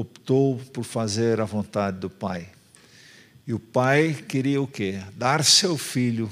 [0.00, 2.48] optou por fazer a vontade do Pai.
[3.46, 5.02] E o Pai queria o quê?
[5.16, 6.30] Dar seu filho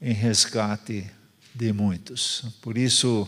[0.00, 1.10] em resgate
[1.54, 2.44] de muitos.
[2.60, 3.26] Por isso,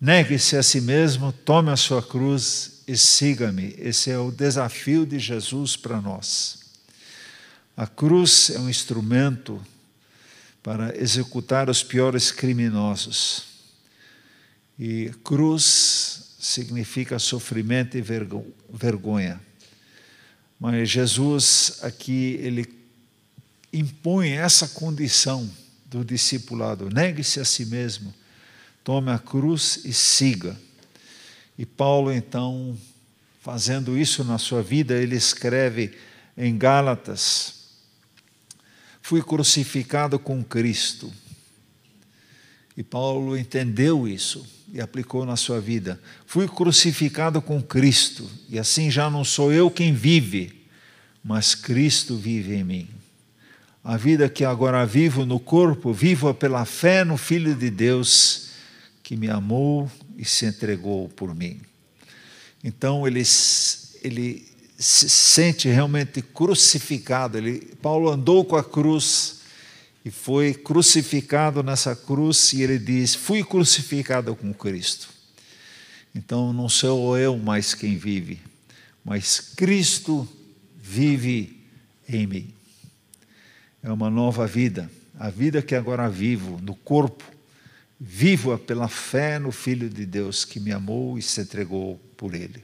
[0.00, 3.74] negue-se a si mesmo, tome a sua cruz e siga-me.
[3.78, 6.58] Esse é o desafio de Jesus para nós.
[7.76, 9.60] A cruz é um instrumento
[10.62, 13.44] para executar os piores criminosos.
[14.78, 18.02] E cruz significa sofrimento e
[18.70, 19.40] vergonha.
[20.58, 22.66] Mas Jesus aqui ele
[23.72, 25.50] impõe essa condição
[25.86, 28.14] do discipulado: negue-se a si mesmo,
[28.82, 30.58] tome a cruz e siga.
[31.58, 32.76] E Paulo então,
[33.40, 35.96] fazendo isso na sua vida, ele escreve
[36.36, 37.56] em Gálatas
[39.06, 41.12] fui crucificado com Cristo.
[42.76, 46.00] E Paulo entendeu isso e aplicou na sua vida.
[46.26, 50.66] Fui crucificado com Cristo, e assim já não sou eu quem vive,
[51.22, 52.88] mas Cristo vive em mim.
[53.82, 58.48] A vida que agora vivo no corpo, vivo pela fé no Filho de Deus,
[59.02, 61.60] que me amou e se entregou por mim.
[62.64, 63.22] Então ele,
[64.02, 64.44] ele
[64.76, 67.38] se sente realmente crucificado.
[67.38, 69.35] Ele, Paulo andou com a cruz
[70.06, 75.08] e foi crucificado nessa cruz e ele diz: Fui crucificado com Cristo.
[76.14, 78.40] Então não sou eu mais quem vive,
[79.04, 80.26] mas Cristo
[80.80, 81.60] vive
[82.08, 82.54] em mim.
[83.82, 84.88] É uma nova vida,
[85.18, 87.24] a vida que agora vivo no corpo,
[87.98, 92.62] vivo pela fé no Filho de Deus que me amou e se entregou por ele.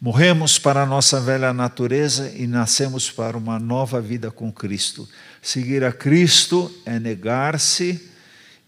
[0.00, 5.08] Morremos para a nossa velha natureza e nascemos para uma nova vida com Cristo.
[5.46, 8.10] Seguir a Cristo é negar-se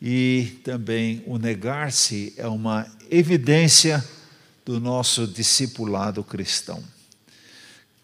[0.01, 4.05] e também o negar-se é uma evidência
[4.65, 6.81] do nosso discipulado cristão.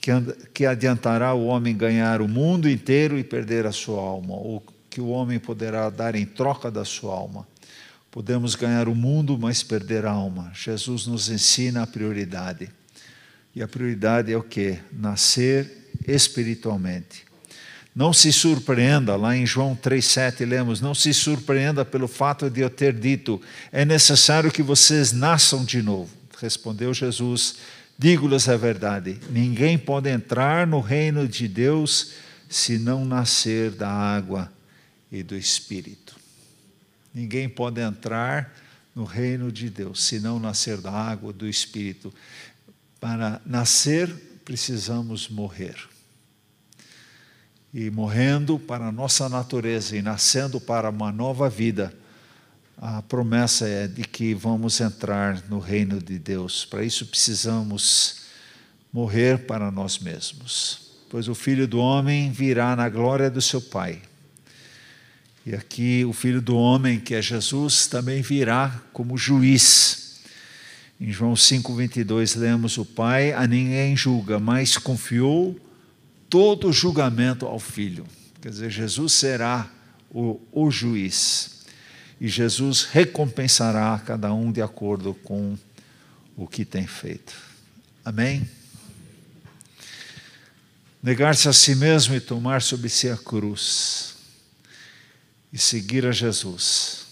[0.00, 0.10] Que,
[0.52, 4.60] que adiantará o homem ganhar o mundo inteiro e perder a sua alma, ou
[4.90, 7.46] que o homem poderá dar em troca da sua alma.
[8.10, 10.50] Podemos ganhar o mundo, mas perder a alma.
[10.52, 12.68] Jesus nos ensina a prioridade.
[13.54, 14.80] E a prioridade é o que?
[14.92, 17.23] Nascer espiritualmente.
[17.94, 22.68] Não se surpreenda, lá em João 3,7 lemos: não se surpreenda pelo fato de eu
[22.68, 23.40] ter dito,
[23.70, 26.10] é necessário que vocês nasçam de novo.
[26.40, 27.56] Respondeu Jesus:
[27.96, 32.14] digo-lhes a verdade, ninguém pode entrar no reino de Deus
[32.48, 34.52] se não nascer da água
[35.10, 36.16] e do Espírito.
[37.14, 38.52] Ninguém pode entrar
[38.92, 42.12] no reino de Deus se não nascer da água e do Espírito.
[42.98, 44.08] Para nascer,
[44.44, 45.93] precisamos morrer.
[47.74, 51.92] E morrendo para a nossa natureza e nascendo para uma nova vida,
[52.78, 56.64] a promessa é de que vamos entrar no reino de Deus.
[56.64, 58.22] Para isso precisamos
[58.92, 60.92] morrer para nós mesmos.
[61.10, 64.00] Pois o filho do homem virá na glória do seu Pai.
[65.44, 70.20] E aqui o filho do homem, que é Jesus, também virá como juiz.
[71.00, 75.58] Em João 5:22 lemos: "O Pai a ninguém julga, mas confiou
[76.34, 78.04] todo julgamento ao Filho".
[78.42, 79.70] Quer dizer, Jesus será
[80.10, 81.64] o, o juiz
[82.20, 85.56] e Jesus recompensará cada um de acordo com
[86.36, 87.32] o que tem feito.
[88.04, 88.48] Amém?
[91.00, 94.16] Negar-se a si mesmo e tomar sobre si a cruz
[95.52, 97.06] e seguir a Jesus.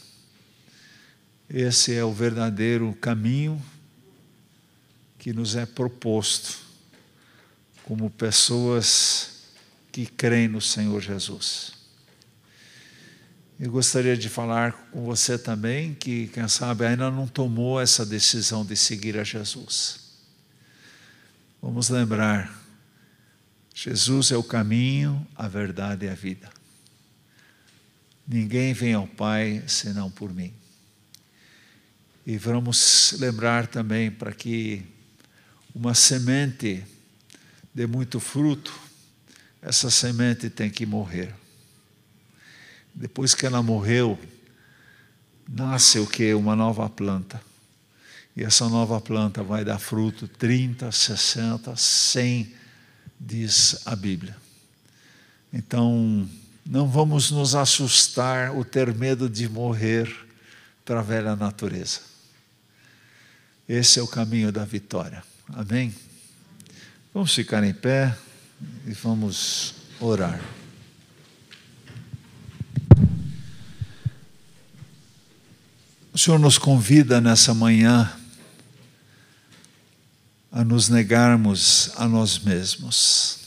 [1.48, 3.62] Esse é o verdadeiro caminho
[5.16, 6.71] que nos é proposto
[7.84, 9.42] como pessoas
[9.90, 11.72] que creem no Senhor Jesus.
[13.60, 18.64] Eu gostaria de falar com você também que, quem sabe, ainda não tomou essa decisão
[18.64, 20.00] de seguir a Jesus.
[21.60, 22.52] Vamos lembrar:
[23.74, 26.50] Jesus é o caminho, a verdade e a vida.
[28.26, 30.52] Ninguém vem ao Pai senão por mim.
[32.26, 34.84] E vamos lembrar também para que
[35.74, 36.84] uma semente
[37.74, 38.72] dê muito fruto,
[39.60, 41.34] essa semente tem que morrer.
[42.94, 44.18] Depois que ela morreu,
[45.48, 46.34] nasce o que?
[46.34, 47.40] Uma nova planta.
[48.36, 52.54] E essa nova planta vai dar fruto 30, 60, 100,
[53.20, 54.36] diz a Bíblia.
[55.52, 56.28] Então,
[56.64, 60.10] não vamos nos assustar ou ter medo de morrer
[60.84, 62.00] para a velha natureza.
[63.68, 65.22] Esse é o caminho da vitória.
[65.48, 65.94] Amém?
[67.14, 68.16] Vamos ficar em pé
[68.86, 70.40] e vamos orar.
[76.10, 78.10] O Senhor nos convida nessa manhã
[80.50, 83.40] a nos negarmos a nós mesmos,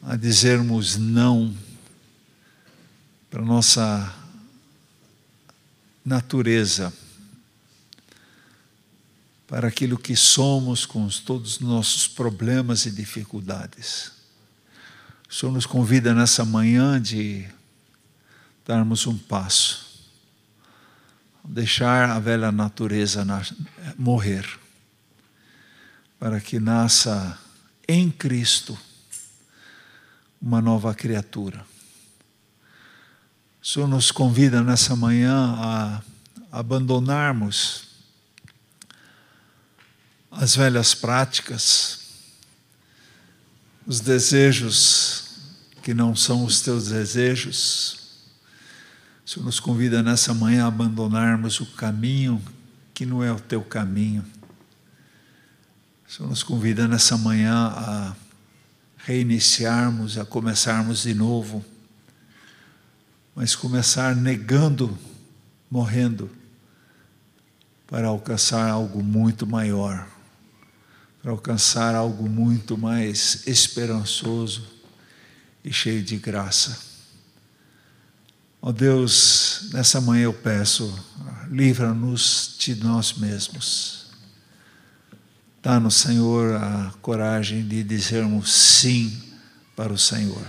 [0.00, 1.52] a dizermos não
[3.28, 4.14] para nossa
[6.04, 6.92] natureza,
[9.48, 14.12] para aquilo que somos com todos os nossos problemas e dificuldades.
[15.28, 17.48] O Senhor nos convida nessa manhã de
[18.66, 20.06] darmos um passo,
[21.42, 23.26] deixar a velha natureza
[23.96, 24.46] morrer,
[26.20, 27.38] para que nasça
[27.88, 28.78] em Cristo
[30.40, 31.64] uma nova criatura.
[33.62, 36.02] O Senhor nos convida nessa manhã a
[36.52, 37.87] abandonarmos
[40.30, 42.00] as velhas práticas,
[43.86, 45.24] os desejos
[45.82, 47.98] que não são os teus desejos,
[49.24, 52.42] o Senhor nos convida nessa manhã a abandonarmos o caminho
[52.94, 54.24] que não é o teu caminho.
[56.08, 58.16] O Senhor nos convida nessa manhã a
[58.96, 61.64] reiniciarmos, a começarmos de novo,
[63.36, 64.98] mas começar negando,
[65.70, 66.30] morrendo,
[67.86, 70.08] para alcançar algo muito maior,
[71.28, 74.66] para alcançar algo muito mais esperançoso
[75.62, 76.78] e cheio de graça.
[78.62, 80.90] Ó oh Deus, nessa manhã eu peço,
[81.50, 84.06] livra-nos de nós mesmos.
[85.62, 89.22] Dá-nos, Senhor, a coragem de dizermos sim
[89.76, 90.46] para o Senhor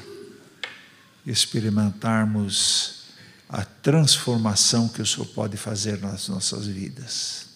[1.26, 3.02] experimentarmos
[3.50, 7.50] a transformação que o Senhor pode fazer nas nossas vidas.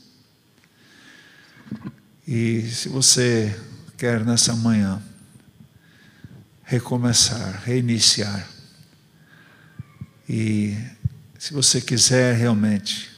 [2.28, 3.54] E se você
[3.98, 5.02] quer nessa manhã
[6.64, 8.48] recomeçar, reiniciar,
[10.28, 10.78] e
[11.38, 13.12] se você quiser realmente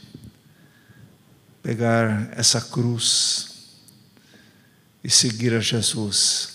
[1.62, 3.78] pegar essa cruz
[5.04, 6.50] e seguir a Jesus,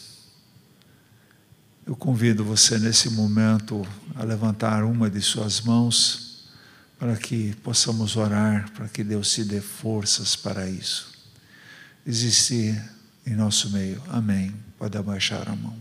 [1.87, 3.87] eu convido você nesse momento
[4.17, 6.49] a levantar uma de suas mãos
[6.99, 11.10] para que possamos orar, para que Deus te dê forças para isso.
[12.07, 12.81] Existe
[13.27, 14.03] em nosso meio.
[14.09, 14.55] Amém.
[14.79, 15.77] Pode abaixar a mão.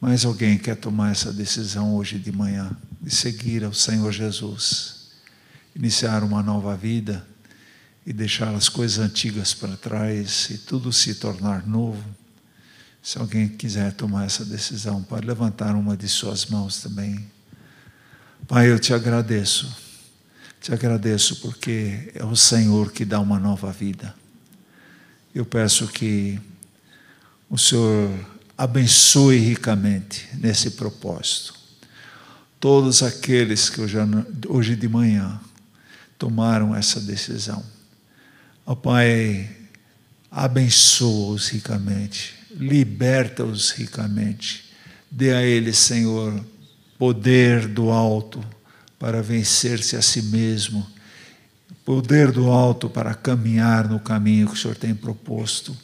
[0.00, 2.76] Mais alguém quer tomar essa decisão hoje de manhã?
[3.00, 5.08] de seguir ao Senhor Jesus,
[5.74, 7.26] iniciar uma nova vida
[8.04, 12.02] e deixar as coisas antigas para trás e tudo se tornar novo.
[13.02, 17.30] Se alguém quiser tomar essa decisão, pode levantar uma de suas mãos também.
[18.46, 19.74] Pai, eu te agradeço.
[20.60, 24.14] Te agradeço porque é o Senhor que dá uma nova vida.
[25.34, 26.40] Eu peço que
[27.48, 28.10] o Senhor
[28.56, 31.58] abençoe ricamente nesse propósito
[32.60, 33.80] todos aqueles que
[34.48, 35.40] hoje, de manhã
[36.18, 37.64] tomaram essa decisão.
[38.66, 39.48] Ó Pai,
[40.30, 44.64] abençoa-os ricamente, liberta-os ricamente,
[45.10, 46.44] dê a eles, Senhor,
[46.98, 48.44] poder do alto
[48.98, 50.84] para vencer-se a si mesmo,
[51.88, 55.74] poder do alto para caminhar no caminho que o Senhor tem proposto,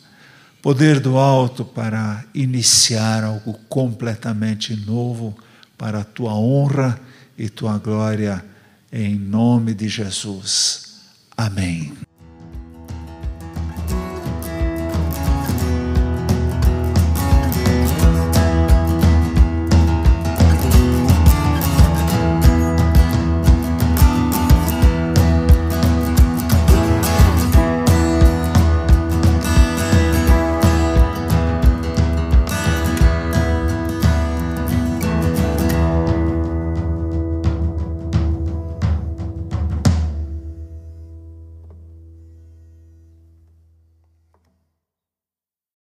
[0.60, 5.34] poder do alto para iniciar algo completamente novo
[5.78, 7.00] para a tua honra
[7.38, 8.44] e tua glória,
[8.92, 11.00] em nome de Jesus.
[11.34, 11.94] Amém.